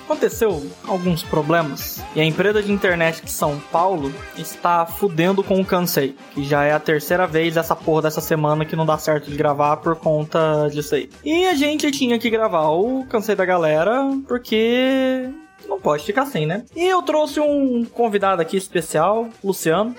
Aconteceu 0.10 0.66
alguns 0.88 1.22
problemas 1.22 2.04
e 2.16 2.20
a 2.20 2.26
empresa 2.26 2.64
de 2.64 2.72
internet 2.72 3.24
de 3.24 3.32
São 3.32 3.60
Paulo 3.72 4.12
está 4.36 4.84
fudendo 4.84 5.44
com 5.44 5.62
o 5.62 5.66
Cansei, 5.66 6.16
que 6.34 6.44
já 6.44 6.64
é 6.64 6.74
a 6.74 6.80
terceira 6.80 7.28
vez 7.28 7.56
essa 7.56 7.76
porra 7.76 8.02
dessa 8.04 8.20
semana 8.20 8.66
que 8.66 8.76
não 8.76 8.88
dá 8.88 8.98
certo 8.98 9.30
de 9.30 9.38
gravar 9.38 9.78
por 9.78 9.96
conta 9.96 10.68
disso 10.72 10.96
aí. 10.96 11.12
E 11.24 11.46
a 11.46 11.54
gente 11.54 11.92
tinha 11.92 12.18
que 12.18 12.28
gravar 12.28 12.70
o 12.70 13.06
Cansei 13.06 13.36
da 13.36 13.46
Galera 13.46 14.10
porque 14.28 15.30
não 15.68 15.80
pode 15.80 16.04
ficar 16.04 16.26
sem, 16.26 16.48
né? 16.48 16.66
E 16.76 16.88
eu 16.88 17.04
trouxe 17.04 17.40
um 17.40 17.86
convidado 17.86 18.42
aqui 18.42 18.58
especial, 18.58 19.30
Luciano. 19.44 19.96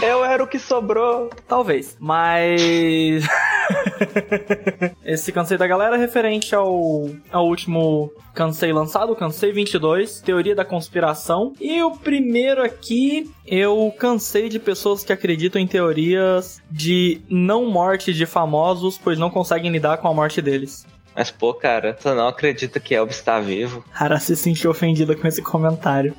Eu 0.00 0.24
era 0.24 0.42
o 0.42 0.46
que 0.46 0.58
sobrou. 0.58 1.30
Talvez, 1.46 1.96
mas. 2.00 3.26
Esse 5.04 5.32
cansei 5.32 5.56
da 5.56 5.66
galera 5.66 5.96
é 5.96 5.98
referente 5.98 6.54
ao, 6.54 7.08
ao 7.30 7.46
último 7.46 8.12
cansei 8.34 8.72
lançado, 8.72 9.16
cansei 9.16 9.52
22, 9.52 10.20
Teoria 10.20 10.54
da 10.54 10.64
Conspiração. 10.64 11.52
E 11.60 11.82
o 11.82 11.92
primeiro 11.92 12.62
aqui, 12.62 13.30
eu 13.46 13.94
cansei 13.98 14.48
de 14.48 14.58
pessoas 14.58 15.04
que 15.04 15.12
acreditam 15.12 15.60
em 15.60 15.66
teorias 15.66 16.60
de 16.70 17.20
não 17.28 17.66
morte 17.70 18.12
de 18.12 18.26
famosos, 18.26 18.98
pois 19.02 19.18
não 19.18 19.30
conseguem 19.30 19.70
lidar 19.70 19.98
com 19.98 20.08
a 20.08 20.14
morte 20.14 20.42
deles. 20.42 20.86
Mas, 21.14 21.30
pô, 21.30 21.54
cara, 21.54 21.94
tu 21.94 22.14
não 22.14 22.28
acredita 22.28 22.78
que 22.78 22.94
Elvis 22.94 23.16
está 23.16 23.40
vivo? 23.40 23.82
Cara, 23.94 24.20
se 24.20 24.36
sentiu 24.36 24.70
ofendida 24.70 25.16
com 25.16 25.26
esse 25.26 25.40
comentário. 25.40 26.14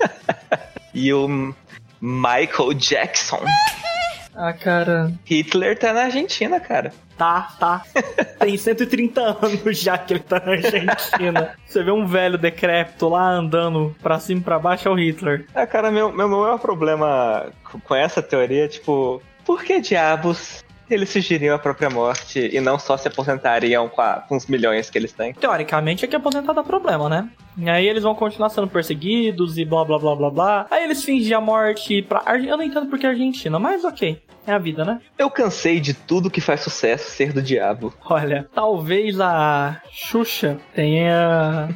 e 0.92 1.12
o 1.12 1.54
Michael 2.00 2.74
Jackson. 2.74 3.40
Ah, 4.40 4.52
cara. 4.52 5.12
Hitler 5.24 5.76
tá 5.76 5.92
na 5.92 6.02
Argentina, 6.02 6.60
cara. 6.60 6.92
Tá, 7.16 7.48
tá. 7.58 7.82
Tem 8.38 8.56
130 8.56 9.20
anos 9.20 9.78
já 9.80 9.98
que 9.98 10.14
ele 10.14 10.20
tá 10.20 10.38
na 10.38 10.52
Argentina. 10.52 11.56
Você 11.66 11.82
vê 11.82 11.90
um 11.90 12.06
velho 12.06 12.38
decrépito 12.38 13.08
lá 13.08 13.32
andando 13.32 13.96
pra 14.00 14.20
cima 14.20 14.40
e 14.40 14.44
pra 14.44 14.60
baixo 14.60 14.86
é 14.86 14.90
o 14.92 14.94
Hitler. 14.94 15.44
Ah, 15.52 15.66
cara, 15.66 15.90
meu, 15.90 16.12
meu 16.12 16.28
maior 16.28 16.60
problema 16.60 17.46
com 17.82 17.94
essa 17.96 18.22
teoria, 18.22 18.68
tipo, 18.68 19.20
por 19.44 19.64
que 19.64 19.80
diabos 19.80 20.64
eles 20.90 21.10
sugeriam 21.10 21.54
a 21.54 21.58
própria 21.58 21.90
morte 21.90 22.48
e 22.52 22.60
não 22.60 22.78
só 22.78 22.96
se 22.96 23.08
aposentariam 23.08 23.88
com, 23.88 24.00
a, 24.00 24.24
com 24.26 24.36
os 24.36 24.46
milhões 24.46 24.88
que 24.88 24.96
eles 24.96 25.12
têm. 25.12 25.34
Teoricamente 25.34 26.04
é 26.04 26.08
que 26.08 26.16
aposentar 26.16 26.52
dá 26.52 26.62
problema, 26.62 27.08
né? 27.08 27.28
E 27.56 27.68
aí 27.68 27.86
eles 27.86 28.02
vão 28.02 28.14
continuar 28.14 28.48
sendo 28.48 28.68
perseguidos 28.68 29.58
e 29.58 29.64
blá 29.64 29.84
blá 29.84 29.98
blá 29.98 30.16
blá 30.16 30.30
blá. 30.30 30.66
Aí 30.70 30.84
eles 30.84 31.04
fingem 31.04 31.34
a 31.34 31.40
morte 31.40 32.02
pra. 32.02 32.22
Eu 32.38 32.56
não 32.56 32.64
entendo 32.64 32.86
porque 32.86 33.04
é 33.04 33.10
Argentina, 33.10 33.58
mas 33.58 33.84
ok. 33.84 34.22
É 34.48 34.52
a 34.52 34.58
vida, 34.58 34.82
né? 34.82 34.98
Eu 35.18 35.28
cansei 35.28 35.78
de 35.78 35.92
tudo 35.92 36.30
que 36.30 36.40
faz 36.40 36.62
sucesso 36.62 37.10
ser 37.10 37.34
do 37.34 37.42
diabo. 37.42 37.92
Olha, 38.06 38.48
talvez 38.54 39.20
a 39.20 39.82
Xuxa 39.92 40.56
tenha 40.74 41.68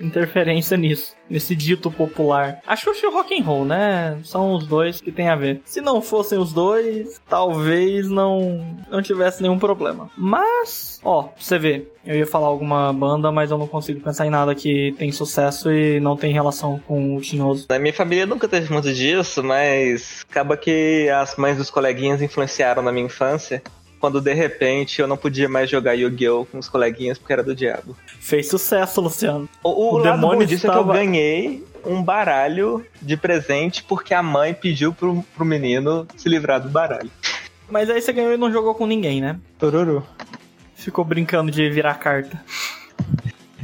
interferência 0.00 0.76
nisso, 0.76 1.14
nesse 1.28 1.54
dito 1.54 1.90
popular. 1.90 2.60
A 2.66 2.76
Xuxa 2.76 3.06
e 3.06 3.08
o 3.08 3.12
rock 3.12 3.38
and 3.38 3.44
roll, 3.44 3.64
né? 3.64 4.18
São 4.24 4.54
os 4.54 4.66
dois 4.66 5.00
que 5.00 5.12
tem 5.12 5.28
a 5.28 5.36
ver. 5.36 5.60
Se 5.64 5.80
não 5.80 6.00
fossem 6.00 6.38
os 6.38 6.52
dois, 6.52 7.20
talvez 7.28 8.08
não 8.08 8.76
não 8.90 9.02
tivesse 9.02 9.42
nenhum 9.42 9.58
problema. 9.58 10.10
Mas, 10.16 11.00
ó, 11.02 11.28
você 11.36 11.58
vê, 11.58 11.88
eu 12.04 12.16
ia 12.16 12.26
falar 12.26 12.46
alguma 12.46 12.92
banda, 12.92 13.32
mas 13.32 13.50
eu 13.50 13.58
não 13.58 13.66
consigo 13.66 14.00
pensar 14.00 14.26
em 14.26 14.30
nada 14.30 14.54
que 14.54 14.94
tem 14.98 15.10
sucesso 15.10 15.70
e 15.70 15.98
não 16.00 16.16
tem 16.16 16.32
relação 16.32 16.78
com 16.86 17.16
o 17.16 17.20
Tinhoso. 17.20 17.66
Na 17.68 17.78
minha 17.78 17.92
família 17.92 18.26
nunca 18.26 18.48
teve 18.48 18.72
muito 18.72 18.92
disso, 18.92 19.42
mas 19.42 20.24
acaba 20.28 20.56
que 20.56 21.08
as 21.08 21.36
mães 21.36 21.56
dos 21.56 21.70
coleguinhas 21.70 22.22
influenciaram 22.22 22.82
na 22.82 22.92
minha 22.92 23.06
infância 23.06 23.62
quando 24.00 24.20
de 24.20 24.32
repente 24.34 25.00
eu 25.00 25.06
não 25.06 25.16
podia 25.16 25.48
mais 25.48 25.70
jogar 25.70 25.94
Yu-Gi-Oh! 25.94 26.46
com 26.46 26.58
os 26.58 26.68
coleguinhas 26.68 27.18
porque 27.18 27.32
era 27.32 27.42
do 27.42 27.54
diabo. 27.54 27.96
Fez 28.20 28.48
sucesso, 28.48 29.00
Luciano. 29.00 29.48
O, 29.62 29.68
o, 29.68 29.94
o 29.94 29.98
lado 29.98 30.20
bom 30.20 30.38
disso 30.44 30.66
estava... 30.66 30.80
é 30.80 30.82
que 30.82 30.88
eu 30.88 30.92
ganhei 30.92 31.64
um 31.84 32.02
baralho 32.02 32.84
de 33.00 33.16
presente 33.16 33.82
porque 33.82 34.12
a 34.12 34.22
mãe 34.22 34.52
pediu 34.52 34.92
pro, 34.92 35.24
pro 35.34 35.44
menino 35.44 36.06
se 36.16 36.28
livrar 36.28 36.60
do 36.60 36.68
baralho. 36.68 37.10
Mas 37.68 37.90
aí 37.90 38.00
você 38.00 38.12
ganhou 38.12 38.32
e 38.32 38.36
não 38.36 38.52
jogou 38.52 38.74
com 38.74 38.86
ninguém, 38.86 39.20
né? 39.20 39.38
Toruru. 39.58 40.04
Ficou 40.74 41.04
brincando 41.04 41.50
de 41.50 41.68
virar 41.68 41.94
carta. 41.94 42.40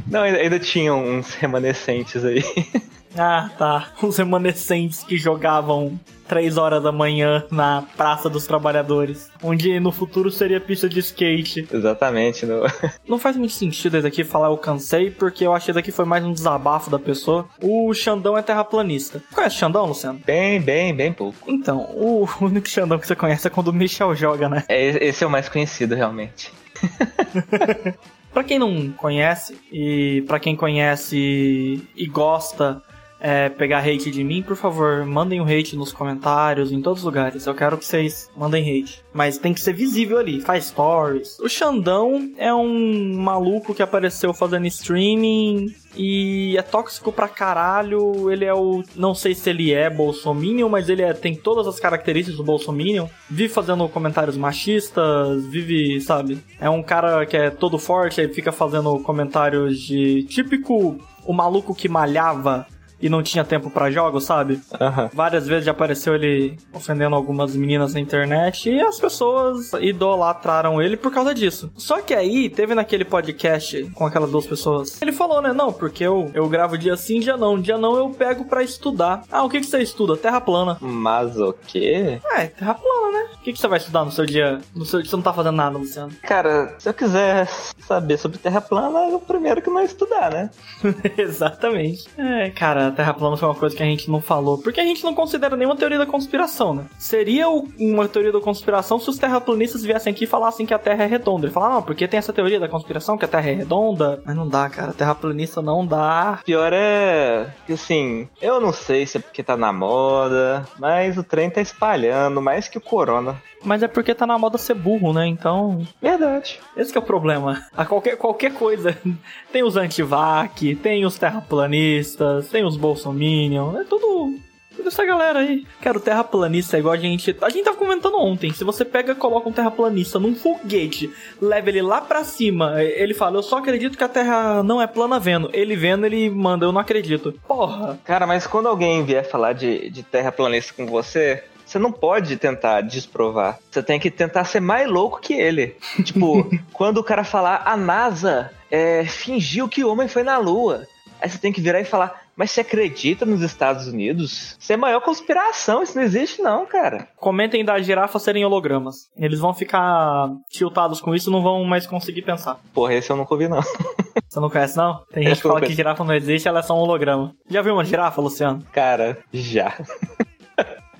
Não, 0.05 0.23
ainda 0.23 0.59
tinham 0.59 1.03
uns 1.03 1.33
remanescentes 1.35 2.23
aí. 2.25 2.43
Ah, 3.17 3.49
tá. 3.57 3.91
Os 4.01 4.17
remanescentes 4.17 5.03
que 5.03 5.17
jogavam 5.17 5.99
3 6.27 6.57
horas 6.57 6.81
da 6.81 6.91
manhã 6.91 7.45
na 7.51 7.83
Praça 7.95 8.29
dos 8.29 8.47
Trabalhadores. 8.47 9.29
Onde 9.41 9.79
no 9.79 9.91
futuro 9.91 10.31
seria 10.31 10.59
pista 10.59 10.89
de 10.89 10.99
skate. 10.99 11.67
Exatamente. 11.71 12.45
No... 12.45 12.63
Não 13.07 13.19
faz 13.19 13.37
muito 13.37 13.53
sentido 13.53 13.97
isso 13.97 14.07
aqui 14.07 14.23
falar 14.23 14.47
eu 14.47 14.57
cansei, 14.57 15.11
porque 15.11 15.45
eu 15.45 15.53
achei 15.53 15.67
que 15.67 15.73
daqui 15.73 15.91
foi 15.91 16.05
mais 16.05 16.23
um 16.23 16.33
desabafo 16.33 16.89
da 16.89 16.99
pessoa. 16.99 17.47
O 17.61 17.93
Xandão 17.93 18.37
é 18.37 18.41
terraplanista. 18.41 19.21
Conhece 19.33 19.55
o 19.55 19.59
Xandão, 19.59 19.85
Luciano? 19.85 20.19
Bem, 20.25 20.59
bem, 20.59 20.95
bem 20.95 21.13
pouco. 21.13 21.37
Então, 21.47 21.81
o 21.95 22.27
único 22.41 22.67
Xandão 22.67 22.97
que 22.97 23.07
você 23.07 23.15
conhece 23.15 23.45
é 23.47 23.49
quando 23.49 23.67
o 23.67 23.73
Michel 23.73 24.15
joga, 24.15 24.49
né? 24.49 24.63
É, 24.69 25.05
esse 25.05 25.23
é 25.23 25.27
o 25.27 25.29
mais 25.29 25.49
conhecido, 25.49 25.95
realmente. 25.95 26.51
Para 28.33 28.43
quem 28.43 28.57
não 28.57 28.89
conhece 28.93 29.55
e 29.71 30.23
para 30.27 30.39
quem 30.39 30.55
conhece 30.55 31.87
e 31.95 32.07
gosta 32.07 32.81
é, 33.23 33.47
pegar 33.47 33.79
hate 33.79 34.11
de 34.11 34.21
mim, 34.21 34.43
por 34.43 34.57
favor, 34.57 35.05
mandem 35.05 35.39
o 35.39 35.45
um 35.45 35.47
hate 35.47 35.77
nos 35.77 35.93
comentários, 35.93 36.73
em 36.73 36.81
todos 36.81 36.99
os 36.99 37.05
lugares. 37.05 37.45
Eu 37.45 37.55
quero 37.55 37.77
que 37.77 37.85
vocês 37.85 38.29
mandem 38.35 38.81
hate. 38.81 39.01
Mas 39.13 39.37
tem 39.37 39.53
que 39.53 39.61
ser 39.61 39.71
visível 39.71 40.17
ali, 40.17 40.41
faz 40.41 40.65
stories. 40.65 41.39
O 41.39 41.47
Xandão 41.47 42.33
é 42.37 42.53
um 42.53 43.15
maluco 43.15 43.73
que 43.73 43.81
apareceu 43.81 44.33
fazendo 44.33 44.67
streaming 44.67 45.73
e 45.95 46.57
é 46.57 46.61
tóxico 46.61 47.13
pra 47.13 47.29
caralho. 47.29 48.29
Ele 48.29 48.43
é 48.43 48.53
o. 48.53 48.83
Não 48.93 49.15
sei 49.15 49.33
se 49.33 49.49
ele 49.49 49.71
é 49.71 49.89
Bolsominion, 49.89 50.67
mas 50.67 50.89
ele 50.89 51.01
é, 51.01 51.13
tem 51.13 51.33
todas 51.33 51.65
as 51.65 51.79
características 51.79 52.35
do 52.35 52.43
Bolsominion. 52.43 53.07
Vive 53.29 53.53
fazendo 53.53 53.87
comentários 53.87 54.35
machistas, 54.35 55.45
vive, 55.45 56.01
sabe? 56.01 56.39
É 56.59 56.69
um 56.69 56.83
cara 56.83 57.25
que 57.25 57.37
é 57.37 57.49
todo 57.49 57.79
forte, 57.79 58.19
aí 58.19 58.27
fica 58.27 58.51
fazendo 58.51 58.99
comentários 58.99 59.79
de 59.79 60.23
típico 60.23 60.99
o 61.25 61.31
maluco 61.31 61.73
que 61.73 61.87
malhava 61.87 62.67
e 63.03 63.09
não 63.09 63.21
tinha 63.21 63.43
tempo 63.43 63.69
para 63.69 63.91
jogos, 63.91 64.23
sabe? 64.23 64.53
Uhum. 64.53 65.09
Várias 65.13 65.45
vezes 65.45 65.65
já 65.65 65.71
apareceu 65.71 66.15
ele 66.15 66.57
ofendendo 66.71 67.17
algumas 67.17 67.53
meninas 67.53 67.93
na 67.93 67.99
internet 67.99 68.69
e 68.69 68.79
as 68.79 68.97
pessoas 68.97 69.73
idolatraram 69.73 70.81
ele 70.81 70.95
por 70.95 71.11
causa 71.11 71.35
disso. 71.35 71.69
Só 71.75 72.01
que 72.01 72.13
aí, 72.13 72.49
teve 72.49 72.73
naquele 72.73 73.03
podcast 73.03 73.91
com 73.93 74.05
aquelas 74.05 74.31
duas 74.31 74.47
pessoas, 74.47 75.01
ele 75.01 75.11
falou, 75.11 75.41
né? 75.41 75.51
Não, 75.51 75.73
porque 75.73 76.05
eu, 76.05 76.31
eu 76.33 76.47
gravo 76.47 76.77
dia 76.77 76.95
sim, 76.95 77.19
dia 77.19 77.35
não. 77.35 77.59
Dia 77.59 77.77
não 77.77 77.97
eu 77.97 78.09
pego 78.09 78.45
para 78.45 78.63
estudar. 78.63 79.23
Ah, 79.29 79.43
o 79.43 79.49
que, 79.49 79.59
que 79.59 79.65
você 79.65 79.79
estuda? 79.79 80.15
Terra 80.15 80.39
plana. 80.39 80.77
Mas 80.79 81.37
o 81.37 81.51
quê? 81.51 82.21
É, 82.31 82.47
terra 82.47 82.73
plana, 82.73 83.17
né? 83.17 83.29
O 83.35 83.39
que, 83.43 83.51
que 83.51 83.59
você 83.59 83.67
vai 83.67 83.79
estudar 83.79 84.05
no 84.05 84.11
seu 84.13 84.25
dia? 84.25 84.61
No 84.73 84.85
seu, 84.85 85.03
você 85.03 85.13
não 85.13 85.23
tá 85.23 85.33
fazendo 85.33 85.57
nada, 85.57 85.77
Luciano. 85.77 86.13
Cara, 86.21 86.73
se 86.79 86.87
eu 86.87 86.93
quiser 86.93 87.49
saber 87.85 88.17
sobre 88.17 88.37
terra 88.37 88.61
plana, 88.61 89.13
o 89.13 89.19
primeiro 89.19 89.61
que 89.61 89.69
não 89.69 89.79
é 89.79 89.83
estudar, 89.83 90.31
né? 90.31 90.49
Exatamente. 91.17 92.07
É, 92.17 92.49
cara, 92.49 92.92
Terra 92.93 93.13
plana 93.13 93.37
foi 93.37 93.47
uma 93.47 93.55
coisa 93.55 93.75
que 93.75 93.83
a 93.83 93.85
gente 93.85 94.09
não 94.09 94.21
falou, 94.21 94.57
porque 94.57 94.79
a 94.79 94.83
gente 94.83 95.03
não 95.03 95.13
considera 95.13 95.57
nenhuma 95.57 95.75
teoria 95.75 95.97
da 95.97 96.05
conspiração, 96.05 96.73
né? 96.73 96.85
Seria 96.97 97.47
uma 97.49 98.07
teoria 98.07 98.31
da 98.31 98.39
conspiração 98.39 98.99
se 98.99 99.09
os 99.09 99.17
terraplanistas 99.17 99.83
viessem 99.83 100.11
aqui 100.11 100.23
e 100.23 100.27
falassem 100.27 100.65
que 100.65 100.73
a 100.73 100.79
Terra 100.79 101.03
é 101.03 101.07
redonda. 101.07 101.47
Ele 101.47 101.53
fala, 101.53 101.75
não, 101.75 101.81
porque 101.81 102.07
tem 102.07 102.17
essa 102.17 102.33
teoria 102.33 102.59
da 102.59 102.67
conspiração 102.67 103.17
que 103.17 103.25
a 103.25 103.27
Terra 103.27 103.49
é 103.49 103.53
redonda. 103.53 104.21
Mas 104.25 104.35
não 104.35 104.47
dá, 104.47 104.69
cara. 104.69 104.93
Terraplanista 104.93 105.61
não 105.61 105.85
dá. 105.85 106.39
Pior 106.45 106.71
é 106.73 107.53
que, 107.65 107.73
assim, 107.73 108.27
eu 108.41 108.61
não 108.61 108.71
sei 108.71 109.05
se 109.05 109.17
é 109.17 109.21
porque 109.21 109.43
tá 109.43 109.57
na 109.57 109.73
moda, 109.73 110.65
mas 110.79 111.17
o 111.17 111.23
trem 111.23 111.49
tá 111.49 111.61
espalhando 111.61 112.41
mais 112.41 112.67
que 112.67 112.77
o 112.77 112.81
corona. 112.81 113.41
Mas 113.63 113.81
é 113.81 113.87
porque 113.87 114.13
tá 114.13 114.27
na 114.27 114.37
moda 114.37 114.57
ser 114.57 114.73
burro, 114.73 115.13
né? 115.13 115.25
Então. 115.25 115.85
Verdade. 116.01 116.59
Esse 116.75 116.95
é 116.95 116.99
o 116.99 117.03
problema. 117.03 117.63
A 117.75 117.85
qualquer, 117.85 118.17
qualquer 118.17 118.53
coisa. 118.53 118.97
Tem 119.51 119.63
os 119.63 119.77
antivac, 119.77 120.75
tem 120.77 121.05
os 121.05 121.17
terraplanistas, 121.19 122.49
tem 122.49 122.65
os 122.65 122.75
bolsominion. 122.83 123.79
É 123.79 123.83
tudo 123.85 124.37
toda 124.75 124.89
essa 124.89 125.05
galera 125.05 125.39
aí. 125.39 125.65
Quero 125.81 125.99
terraplanista, 125.99 126.75
é 126.75 126.79
igual 126.79 126.93
a 126.93 126.97
gente. 126.97 127.35
A 127.41 127.49
gente 127.49 127.63
tava 127.63 127.77
comentando 127.77 128.17
ontem. 128.17 128.51
Se 128.51 128.63
você 128.63 128.83
pega 128.83 129.13
e 129.13 129.15
coloca 129.15 129.47
um 129.47 129.51
terraplanista 129.51 130.19
num 130.19 130.35
foguete, 130.35 131.09
leva 131.41 131.69
ele 131.69 131.81
lá 131.81 132.01
pra 132.01 132.23
cima, 132.23 132.83
ele 132.83 133.13
fala: 133.13 133.37
Eu 133.37 133.43
só 133.43 133.57
acredito 133.57 133.97
que 133.97 134.03
a 134.03 134.09
Terra 134.09 134.61
não 134.61 134.81
é 134.81 134.87
plana 134.87 135.19
vendo. 135.19 135.49
Ele 135.53 135.75
vendo, 135.75 136.05
ele 136.05 136.29
manda: 136.29 136.65
Eu 136.65 136.71
não 136.71 136.81
acredito. 136.81 137.33
Porra. 137.47 137.99
Cara, 138.03 138.27
mas 138.27 138.45
quando 138.45 138.67
alguém 138.67 139.05
vier 139.05 139.23
falar 139.23 139.53
de, 139.53 139.89
de 139.89 140.03
terraplanista 140.03 140.73
com 140.73 140.85
você, 140.85 141.43
você 141.65 141.79
não 141.79 141.91
pode 141.91 142.35
tentar 142.35 142.81
desprovar. 142.81 143.59
Você 143.71 143.81
tem 143.81 143.99
que 143.99 144.11
tentar 144.11 144.43
ser 144.43 144.59
mais 144.59 144.87
louco 144.87 145.21
que 145.21 145.33
ele. 145.33 145.75
Tipo, 146.03 146.49
quando 146.73 146.97
o 146.97 147.03
cara 147.03 147.23
falar 147.23 147.63
a 147.65 147.77
NASA 147.77 148.51
é, 148.69 149.05
fingiu 149.05 149.69
que 149.69 149.83
o 149.83 149.89
homem 149.89 150.07
foi 150.07 150.23
na 150.23 150.37
Lua. 150.37 150.85
Aí 151.21 151.29
você 151.29 151.37
tem 151.37 151.53
que 151.53 151.61
virar 151.61 151.79
e 151.79 151.85
falar, 151.85 152.22
mas 152.35 152.51
você 152.51 152.61
acredita 152.61 153.25
nos 153.25 153.41
Estados 153.41 153.87
Unidos? 153.87 154.57
Isso 154.59 154.73
é 154.73 154.77
maior 154.77 155.01
conspiração, 155.01 155.83
isso 155.83 155.95
não 155.95 156.03
existe 156.03 156.41
não, 156.41 156.65
cara. 156.65 157.07
Comentem 157.17 157.63
da 157.63 157.79
girafa 157.79 158.17
serem 158.19 158.43
hologramas. 158.43 159.09
Eles 159.15 159.39
vão 159.39 159.53
ficar 159.53 160.29
tiltados 160.49 160.99
com 160.99 161.13
isso 161.13 161.29
e 161.29 161.33
não 161.33 161.41
vão 161.43 161.63
mais 161.63 161.85
conseguir 161.85 162.23
pensar. 162.23 162.59
Porra, 162.73 162.93
esse 162.95 163.09
eu 163.09 163.15
nunca 163.15 163.33
ouvi 163.33 163.47
não. 163.47 163.61
Você 164.27 164.39
não 164.39 164.49
conhece 164.49 164.75
não? 164.75 165.03
Tem 165.11 165.23
gente 165.23 165.41
que 165.41 165.47
fala 165.47 165.61
que 165.61 165.73
girafa 165.73 166.03
não 166.03 166.13
existe, 166.13 166.47
ela 166.47 166.59
é 166.59 166.63
só 166.63 166.75
um 166.75 166.79
holograma. 166.79 167.35
Já 167.47 167.61
viu 167.61 167.73
uma 167.73 167.85
girafa, 167.85 168.19
Luciano? 168.19 168.63
Cara, 168.71 169.19
já. 169.31 169.75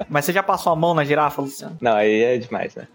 Mas 0.10 0.26
você 0.26 0.34
já 0.34 0.44
passou 0.44 0.72
a 0.72 0.76
mão 0.76 0.94
na 0.94 1.04
girafa, 1.04 1.42
Luciano? 1.42 1.78
Não, 1.82 1.96
aí 1.96 2.22
é 2.22 2.38
demais, 2.38 2.76
né? 2.76 2.88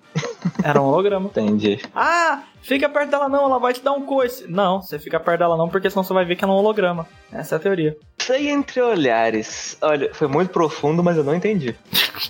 Era 0.63 0.81
um 0.81 0.87
holograma. 0.87 1.27
Entendi. 1.27 1.81
Ah, 1.95 2.43
fica 2.63 2.89
perto 2.89 3.11
dela 3.11 3.29
não, 3.29 3.45
ela 3.45 3.59
vai 3.59 3.73
te 3.73 3.83
dar 3.83 3.93
um 3.93 4.03
coice. 4.03 4.47
Não, 4.49 4.83
você 4.83 4.99
fica 4.99 5.19
perto 5.21 5.39
dela 5.39 5.57
não, 5.57 5.69
porque 5.69 5.89
senão 5.89 6.03
você 6.03 6.13
vai 6.13 6.25
ver 6.25 6.37
que 6.37 6.45
ela 6.45 6.53
é 6.53 6.57
um 6.57 6.59
holograma. 6.59 7.07
Essa 7.33 7.55
é 7.55 7.57
a 7.57 7.61
teoria. 7.61 7.97
Sei 8.19 8.49
entre 8.51 8.81
olhares. 8.81 9.77
Olha, 9.81 10.13
foi 10.13 10.29
muito 10.29 10.51
profundo, 10.51 11.03
mas 11.03 11.17
eu 11.17 11.25
não 11.25 11.35
entendi. 11.35 11.75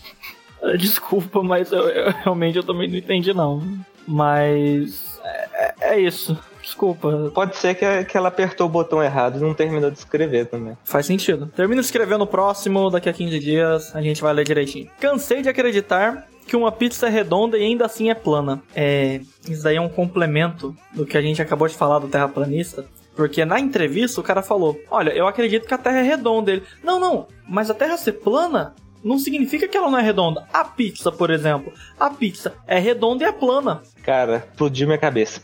Desculpa, 0.79 1.43
mas 1.43 1.71
eu, 1.73 1.88
eu, 1.88 2.12
realmente 2.12 2.57
eu 2.57 2.64
também 2.64 2.88
não 2.88 2.97
entendi 2.97 3.33
não. 3.33 3.62
Mas 4.07 5.21
é, 5.25 5.49
é, 5.53 5.75
é 5.95 6.01
isso. 6.01 6.38
Desculpa. 6.62 7.31
Pode 7.35 7.57
ser 7.57 7.75
que, 7.75 8.05
que 8.05 8.17
ela 8.17 8.29
apertou 8.29 8.67
o 8.67 8.71
botão 8.71 9.03
errado 9.03 9.38
e 9.38 9.41
não 9.41 9.55
terminou 9.55 9.91
de 9.91 9.99
escrever 9.99 10.47
também. 10.47 10.77
Faz 10.85 11.07
sentido. 11.07 11.47
Termina 11.47 11.81
de 11.81 11.87
escrever 11.87 12.19
no 12.19 12.27
próximo, 12.27 12.91
daqui 12.91 13.09
a 13.09 13.12
15 13.12 13.38
dias 13.38 13.97
a 13.97 14.03
gente 14.03 14.21
vai 14.21 14.35
ler 14.35 14.45
direitinho. 14.45 14.91
Cansei 15.01 15.41
de 15.41 15.49
acreditar 15.49 16.29
que 16.49 16.57
uma 16.57 16.73
pizza 16.73 17.07
é 17.07 17.11
redonda 17.11 17.57
e 17.57 17.63
ainda 17.63 17.85
assim 17.85 18.11
é 18.11 18.15
plana. 18.15 18.63
É, 18.75 19.21
isso 19.49 19.63
daí 19.63 19.77
é 19.77 19.81
um 19.81 19.89
complemento 19.89 20.75
do 20.93 21.07
que 21.07 21.17
a 21.17 21.23
gente 21.23 21.41
acabou 21.41 21.69
de 21.69 21.77
falar 21.77 22.01
do 22.01 22.09
terraplanista. 22.09 22.87
Porque 23.15 23.45
na 23.45 23.61
entrevista 23.61 24.21
o 24.21 24.25
cara 24.25 24.43
falou: 24.43 24.81
Olha, 24.91 25.11
eu 25.11 25.27
acredito 25.27 25.67
que 25.67 25.75
a 25.75 25.79
Terra 25.79 25.99
é 25.99 26.03
redonda. 26.03 26.53
Ele, 26.53 26.63
não, 26.83 26.99
não, 26.99 27.27
mas 27.49 27.69
a 27.69 27.75
Terra 27.75 27.97
ser 27.97 28.13
plana 28.13 28.75
não 29.03 29.19
significa 29.19 29.69
que 29.69 29.77
ela 29.77 29.91
não 29.91 29.99
é 29.99 30.03
redonda. 30.03 30.47
A 30.53 30.65
pizza, 30.65 31.11
por 31.13 31.31
exemplo, 31.31 31.73
a 31.99 32.11
pizza 32.11 32.55
é 32.67 32.79
redonda 32.79 33.25
e 33.25 33.27
é 33.27 33.33
plana. 33.33 33.83
Cara, 34.03 34.47
explodiu 34.49 34.87
minha 34.87 34.99
cabeça. 34.99 35.43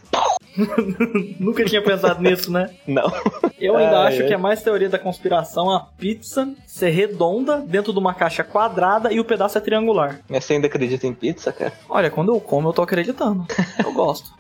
Nunca 1.39 1.65
tinha 1.65 1.83
pensado 1.83 2.23
nisso, 2.23 2.51
né? 2.51 2.71
Não. 2.87 3.13
Eu 3.59 3.77
ainda 3.77 4.03
acho 4.03 4.27
que 4.27 4.33
é 4.33 4.37
mais 4.37 4.63
teoria 4.63 4.89
da 4.89 4.99
conspiração 4.99 5.71
a 5.71 5.81
pizza 5.81 6.49
ser 6.67 6.91
redonda 6.91 7.59
dentro 7.59 7.93
de 7.93 7.99
uma 7.99 8.15
caixa 8.15 8.45
quadrada 8.45 9.13
e 9.13 9.21
o 9.21 9.25
pedaço 9.25 9.59
é 9.59 9.61
triangular. 9.61 10.21
Mas 10.29 10.45
você 10.45 10.55
ainda 10.55 10.67
acredita 10.67 11.07
em 11.07 11.15
pizza, 11.15 11.53
cara? 11.53 11.73
Olha, 11.89 12.11
quando 12.11 12.33
eu 12.33 12.41
como, 12.41 12.69
eu 12.69 12.73
tô 12.73 12.83
acreditando. 12.83 13.47
Eu 13.85 13.93
gosto. 13.93 14.31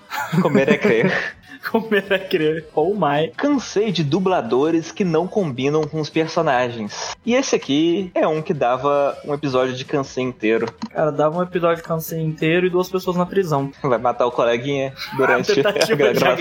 Comer 0.41 0.69
é 0.69 0.79
crer. 0.79 1.35
Comer 1.71 2.13
a 2.13 2.19
criança. 2.19 2.67
Oh 2.75 2.95
my. 2.95 3.31
Cansei 3.37 3.91
de 3.91 4.05
dubladores 4.05 4.93
que 4.93 5.05
não 5.05 5.27
combinam 5.27 5.83
com 5.85 6.01
os 6.01 6.11
personagens. 6.11 7.15
E 7.25 7.35
esse 7.35 7.57
aqui 7.57 8.11
é 8.15 8.27
um 8.27 8.43
que 8.43 8.53
dava 8.55 9.17
um 9.25 9.33
episódio 9.35 9.75
de 9.75 9.85
cansei 9.85 10.23
inteiro. 10.25 10.67
Cara, 10.91 11.11
dava 11.11 11.39
um 11.39 11.43
episódio 11.43 11.77
de 11.77 11.83
cansei 11.83 12.21
inteiro 12.21 12.67
e 12.67 12.71
duas 12.71 12.89
pessoas 12.89 13.17
na 13.17 13.27
prisão. 13.27 13.71
Vai 13.83 13.99
matar 13.99 14.27
o 14.27 14.31
coleguinha 14.33 14.93
durante 15.17 15.53
a 15.61 15.73
Tentativa 15.73 16.13
de 16.13 16.21
gravação. 16.21 16.33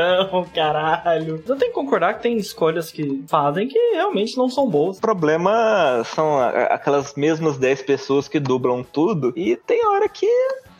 agressão, 0.00 0.46
caralho. 0.54 1.42
Eu 1.46 1.56
tenho 1.56 1.70
que 1.70 1.74
concordar 1.74 2.14
que 2.14 2.22
tem 2.22 2.36
escolhas 2.36 2.90
que 2.90 3.22
fazem 3.28 3.68
que 3.68 3.78
realmente 3.94 4.36
não 4.36 4.48
são 4.48 4.68
boas. 4.68 4.98
O 4.98 5.00
problema 5.00 6.02
são 6.04 6.38
a- 6.38 6.48
aquelas 6.74 7.14
mesmas 7.14 7.56
10 7.58 7.82
pessoas 7.82 8.28
que 8.28 8.40
dublam 8.40 8.82
tudo 8.82 9.32
e 9.36 9.56
tem 9.56 9.86
hora 9.86 10.08
que 10.08 10.26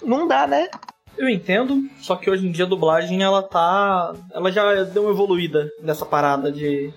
não 0.02 0.26
dá, 0.26 0.46
né? 0.46 0.68
Eu 1.20 1.28
entendo, 1.28 1.86
só 1.98 2.16
que 2.16 2.30
hoje 2.30 2.46
em 2.46 2.50
dia 2.50 2.64
a 2.64 2.68
dublagem 2.68 3.22
ela 3.22 3.42
tá. 3.42 4.14
Ela 4.32 4.50
já 4.50 4.84
deu 4.84 5.02
uma 5.02 5.12
evoluída 5.12 5.70
nessa 5.82 6.06
parada 6.06 6.50
de 6.50 6.90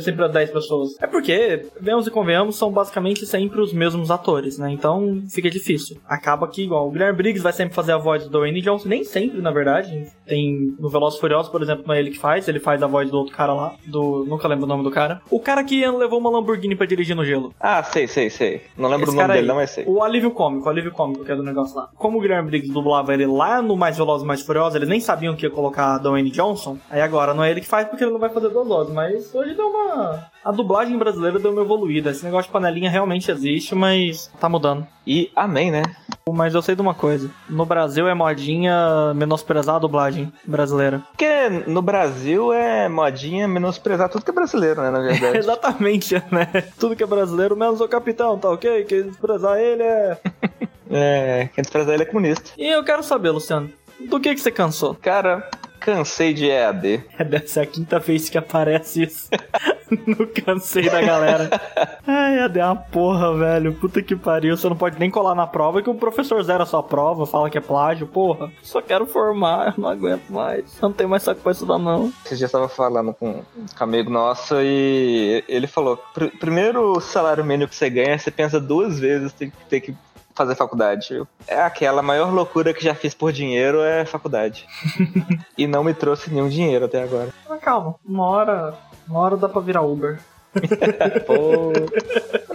sempre 0.00 0.24
as 0.24 0.32
10 0.32 0.50
pessoas. 0.50 0.90
É 1.00 1.06
porque, 1.06 1.66
vemos 1.80 2.06
e 2.06 2.10
convenhamos, 2.10 2.56
são 2.56 2.70
basicamente 2.70 3.26
sempre 3.26 3.60
os 3.60 3.72
mesmos 3.72 4.10
atores, 4.10 4.58
né? 4.58 4.70
Então 4.70 5.22
fica 5.30 5.50
difícil. 5.50 5.98
Acaba 6.06 6.48
que, 6.48 6.62
igual, 6.62 6.88
o 6.88 6.90
Guilherme 6.90 7.16
Briggs 7.16 7.42
vai 7.42 7.52
sempre 7.52 7.74
fazer 7.74 7.92
a 7.92 7.98
voz 7.98 8.24
do 8.24 8.30
Dwayne 8.30 8.60
Johnson, 8.60 8.88
nem 8.88 9.04
sempre, 9.04 9.40
na 9.40 9.50
verdade. 9.50 10.06
Tem 10.26 10.74
no 10.78 10.88
Velozes 10.88 11.18
e 11.18 11.20
Furiosos, 11.20 11.50
por 11.50 11.62
exemplo, 11.62 11.84
não 11.86 11.94
é 11.94 11.98
ele 12.00 12.10
que 12.10 12.18
faz, 12.18 12.48
ele 12.48 12.60
faz 12.60 12.82
a 12.82 12.86
voz 12.86 13.10
do 13.10 13.18
outro 13.18 13.34
cara 13.34 13.52
lá, 13.52 13.74
do. 13.86 14.24
Nunca 14.26 14.48
lembro 14.48 14.64
o 14.64 14.68
nome 14.68 14.82
do 14.82 14.90
cara. 14.90 15.20
O 15.30 15.40
cara 15.40 15.62
que 15.64 15.86
levou 15.86 16.18
uma 16.18 16.30
Lamborghini 16.30 16.74
pra 16.76 16.86
dirigir 16.86 17.14
no 17.16 17.24
gelo. 17.24 17.54
Ah, 17.60 17.82
sei, 17.82 18.06
sei, 18.06 18.30
sei. 18.30 18.62
Não 18.76 18.88
lembro 18.88 19.06
Esse 19.06 19.12
o 19.12 19.16
nome 19.20 19.28
dele, 19.28 19.40
aí. 19.40 19.46
não, 19.46 19.56
mas 19.56 19.70
sei. 19.70 19.84
O 19.86 20.02
alívio 20.02 20.30
cômico, 20.30 20.66
o 20.66 20.70
alívio 20.70 20.92
cômico 20.92 21.24
que 21.24 21.32
é 21.32 21.36
do 21.36 21.42
negócio 21.42 21.76
lá. 21.76 21.88
Como 21.96 22.18
o 22.18 22.20
Guilherme 22.20 22.48
Briggs 22.48 22.72
dublava 22.72 23.12
ele 23.12 23.26
lá 23.26 23.60
no 23.60 23.76
Mais 23.76 23.96
Velozes 23.96 24.24
e 24.24 24.26
Mais 24.26 24.42
Furiosos, 24.42 24.74
eles 24.76 24.88
nem 24.88 25.00
sabiam 25.00 25.34
que 25.36 25.44
ia 25.46 25.50
colocar 25.50 25.94
a 25.94 25.98
Dwayne 25.98 26.30
Johnson. 26.30 26.78
Aí 26.90 27.00
agora 27.00 27.34
não 27.34 27.44
é 27.44 27.50
ele 27.50 27.60
que 27.60 27.66
faz 27.66 27.88
porque 27.88 28.04
ele 28.04 28.12
não 28.12 28.18
vai 28.20 28.30
fazer 28.30 28.48
duas 28.48 28.66
vozes. 28.66 28.92
Mas 28.94 29.34
hoje 29.34 29.54
deu 29.64 29.68
uma... 29.68 30.30
A 30.44 30.52
dublagem 30.52 30.98
brasileira 30.98 31.38
deu 31.38 31.52
uma 31.52 31.62
evoluída. 31.62 32.10
Esse 32.10 32.24
negócio 32.24 32.48
de 32.48 32.52
panelinha 32.52 32.90
realmente 32.90 33.30
existe, 33.30 33.74
mas 33.74 34.30
tá 34.38 34.48
mudando. 34.48 34.86
E 35.06 35.30
amém, 35.34 35.70
né? 35.70 35.82
Mas 36.30 36.54
eu 36.54 36.62
sei 36.62 36.74
de 36.74 36.82
uma 36.82 36.94
coisa. 36.94 37.30
No 37.48 37.64
Brasil 37.64 38.06
é 38.08 38.14
modinha 38.14 39.14
menosprezar 39.14 39.76
a 39.76 39.78
dublagem 39.78 40.32
brasileira. 40.44 41.02
Porque 41.10 41.48
no 41.66 41.80
Brasil 41.80 42.52
é 42.52 42.88
modinha 42.88 43.48
menosprezar 43.48 44.08
tudo 44.08 44.24
que 44.24 44.30
é 44.30 44.34
brasileiro, 44.34 44.82
né, 44.82 44.90
na 44.90 45.00
verdade. 45.00 45.36
Exatamente, 45.38 46.14
né? 46.30 46.46
Tudo 46.78 46.96
que 46.96 47.02
é 47.02 47.06
brasileiro, 47.06 47.56
menos 47.56 47.80
o 47.80 47.88
capitão, 47.88 48.38
tá 48.38 48.50
ok? 48.50 48.84
Quem 48.84 49.02
desprezar 49.04 49.58
ele 49.58 49.82
é... 49.82 50.18
é, 50.90 51.48
quem 51.54 51.62
desprezar 51.62 51.94
ele 51.94 52.02
é 52.02 52.06
comunista. 52.06 52.50
E 52.58 52.66
eu 52.66 52.84
quero 52.84 53.02
saber, 53.02 53.30
Luciano, 53.30 53.70
do 54.08 54.20
que 54.20 54.34
que 54.34 54.40
você 54.40 54.50
cansou? 54.50 54.94
Cara, 54.94 55.48
cansei 55.84 56.32
de 56.32 56.46
EAD. 56.48 57.04
Deve 57.28 57.46
ser 57.46 57.60
a 57.60 57.66
quinta 57.66 57.98
vez 57.98 58.28
que 58.30 58.38
aparece 58.38 59.02
isso. 59.02 59.28
no 60.06 60.26
cansei 60.26 60.88
da 60.88 61.00
galera. 61.02 61.50
Ai, 62.06 62.38
AD 62.40 62.58
é 62.58 62.64
uma 62.64 62.76
porra, 62.76 63.36
velho. 63.36 63.74
Puta 63.74 64.02
que 64.02 64.16
pariu. 64.16 64.56
Você 64.56 64.68
não 64.68 64.76
pode 64.76 64.98
nem 64.98 65.10
colar 65.10 65.34
na 65.34 65.46
prova 65.46 65.82
que 65.82 65.90
o 65.90 65.94
professor 65.94 66.42
zera 66.42 66.62
a 66.62 66.66
sua 66.66 66.82
prova, 66.82 67.26
fala 67.26 67.50
que 67.50 67.58
é 67.58 67.60
plágio. 67.60 68.06
Porra, 68.06 68.50
só 68.62 68.80
quero 68.80 69.06
formar, 69.06 69.74
não 69.78 69.88
aguento 69.88 70.30
mais. 70.30 70.64
Eu 70.80 70.88
não 70.88 70.92
tenho 70.92 71.10
mais 71.10 71.22
saco 71.22 71.40
pra 71.42 71.52
estudar, 71.52 71.78
não. 71.78 72.12
Esse 72.24 72.36
dia 72.36 72.46
eu 72.46 72.50
tava 72.50 72.68
falando 72.68 73.12
com 73.12 73.30
um 73.30 73.44
amigo 73.80 74.10
nosso 74.10 74.54
e 74.60 75.44
ele 75.46 75.66
falou: 75.66 75.96
"Pr- 76.14 76.36
primeiro 76.40 76.98
salário 77.00 77.44
mínimo 77.44 77.68
que 77.68 77.76
você 77.76 77.90
ganha, 77.90 78.18
você 78.18 78.30
pensa 78.30 78.58
duas 78.58 78.98
vezes 78.98 79.32
tem 79.32 79.50
que 79.50 79.56
ter 79.68 79.80
que 79.80 79.94
fazer 80.34 80.54
faculdade. 80.54 81.22
É 81.46 81.60
aquela 81.60 82.02
maior 82.02 82.32
loucura 82.32 82.74
que 82.74 82.84
já 82.84 82.94
fiz 82.94 83.14
por 83.14 83.32
dinheiro 83.32 83.80
é 83.82 84.04
faculdade. 84.04 84.66
e 85.56 85.66
não 85.66 85.84
me 85.84 85.94
trouxe 85.94 86.30
nenhum 86.30 86.48
dinheiro 86.48 86.84
até 86.84 87.02
agora. 87.02 87.28
Mas 87.48 87.60
calma, 87.60 87.94
uma 88.04 88.26
hora. 88.26 88.74
Uma 89.06 89.20
hora 89.20 89.36
dá 89.36 89.48
pra 89.48 89.60
virar 89.60 89.82
Uber. 89.82 90.18
Pô. 91.26 91.72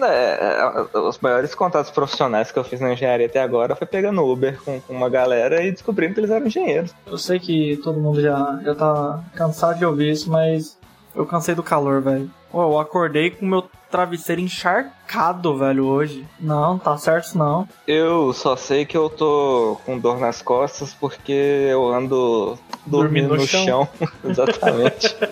É, 0.01 0.61
é, 0.93 0.97
os 0.97 1.19
maiores 1.19 1.53
contatos 1.53 1.91
profissionais 1.91 2.51
que 2.51 2.57
eu 2.57 2.63
fiz 2.63 2.79
na 2.79 2.93
engenharia 2.93 3.25
até 3.25 3.41
agora 3.41 3.75
foi 3.75 3.85
pegando 3.85 4.25
Uber 4.25 4.57
com, 4.63 4.79
com 4.79 4.93
uma 4.93 5.09
galera 5.09 5.61
e 5.61 5.71
descobrindo 5.71 6.13
que 6.13 6.21
eles 6.21 6.31
eram 6.31 6.47
engenheiros. 6.47 6.93
Eu 7.05 7.17
sei 7.17 7.39
que 7.39 7.77
todo 7.83 7.99
mundo 7.99 8.21
já, 8.21 8.59
já 8.63 8.73
tá 8.73 9.23
cansado 9.35 9.77
de 9.77 9.85
ouvir 9.85 10.11
isso, 10.11 10.31
mas 10.31 10.78
eu 11.15 11.25
cansei 11.25 11.55
do 11.55 11.63
calor, 11.63 12.01
velho. 12.01 12.29
Eu 12.53 12.79
acordei 12.79 13.29
com 13.29 13.45
meu 13.45 13.69
travesseiro 13.91 14.41
encharcado, 14.41 15.57
velho, 15.57 15.85
hoje. 15.85 16.25
Não, 16.39 16.79
tá 16.79 16.97
certo 16.97 17.37
não. 17.37 17.67
Eu 17.87 18.33
só 18.33 18.55
sei 18.55 18.85
que 18.85 18.97
eu 18.97 19.09
tô 19.09 19.77
com 19.85 19.99
dor 19.99 20.19
nas 20.19 20.41
costas 20.41 20.93
porque 20.93 21.31
eu 21.31 21.87
ando 21.93 22.57
dormindo, 22.85 23.29
no 23.29 23.37
no 23.37 23.47
chão. 23.47 23.87
Exatamente. 24.23 25.15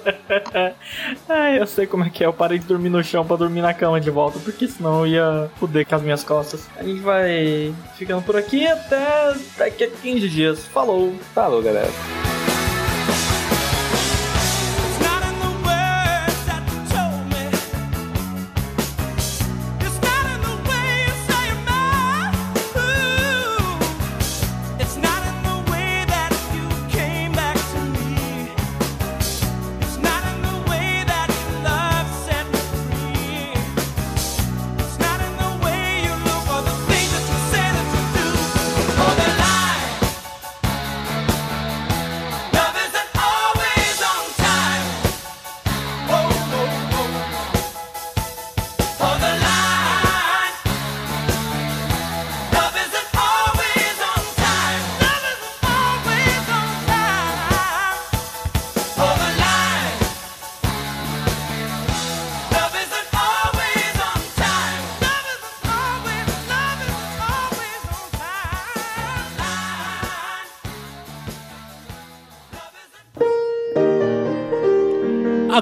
É, 1.30 1.60
eu 1.60 1.66
sei 1.68 1.88
como 1.88 2.04
é 2.04 2.10
que 2.10 2.24
é. 2.24 2.28
Eu 2.28 2.34
parei 2.34 2.60
de 2.60 2.66
dormir 2.66 2.90
no 2.90 3.04
chão 3.04 3.26
pra 3.26 3.36
dormir 3.36 3.62
na 3.62 3.74
cama 3.74 4.00
de 4.00 4.10
volta, 4.10 4.40
porque 4.40 4.68
senão 4.68 5.06
eu 5.06 5.08
ia 5.08 5.52
fuder 5.58 5.86
com 5.86 5.96
as 5.96 6.02
minhas 6.02 6.24
costas. 6.24 6.68
A 6.78 6.84
gente 6.84 7.00
vai 7.02 7.74
ficando 7.96 8.22
por 8.22 8.36
aqui 8.36 8.68
até 8.68 9.34
daqui 9.58 9.86
a 9.86 9.90
15 9.90 10.30
dias. 10.30 10.66
Falou! 10.66 11.14
Falou, 11.34 11.62
galera. 11.62 11.90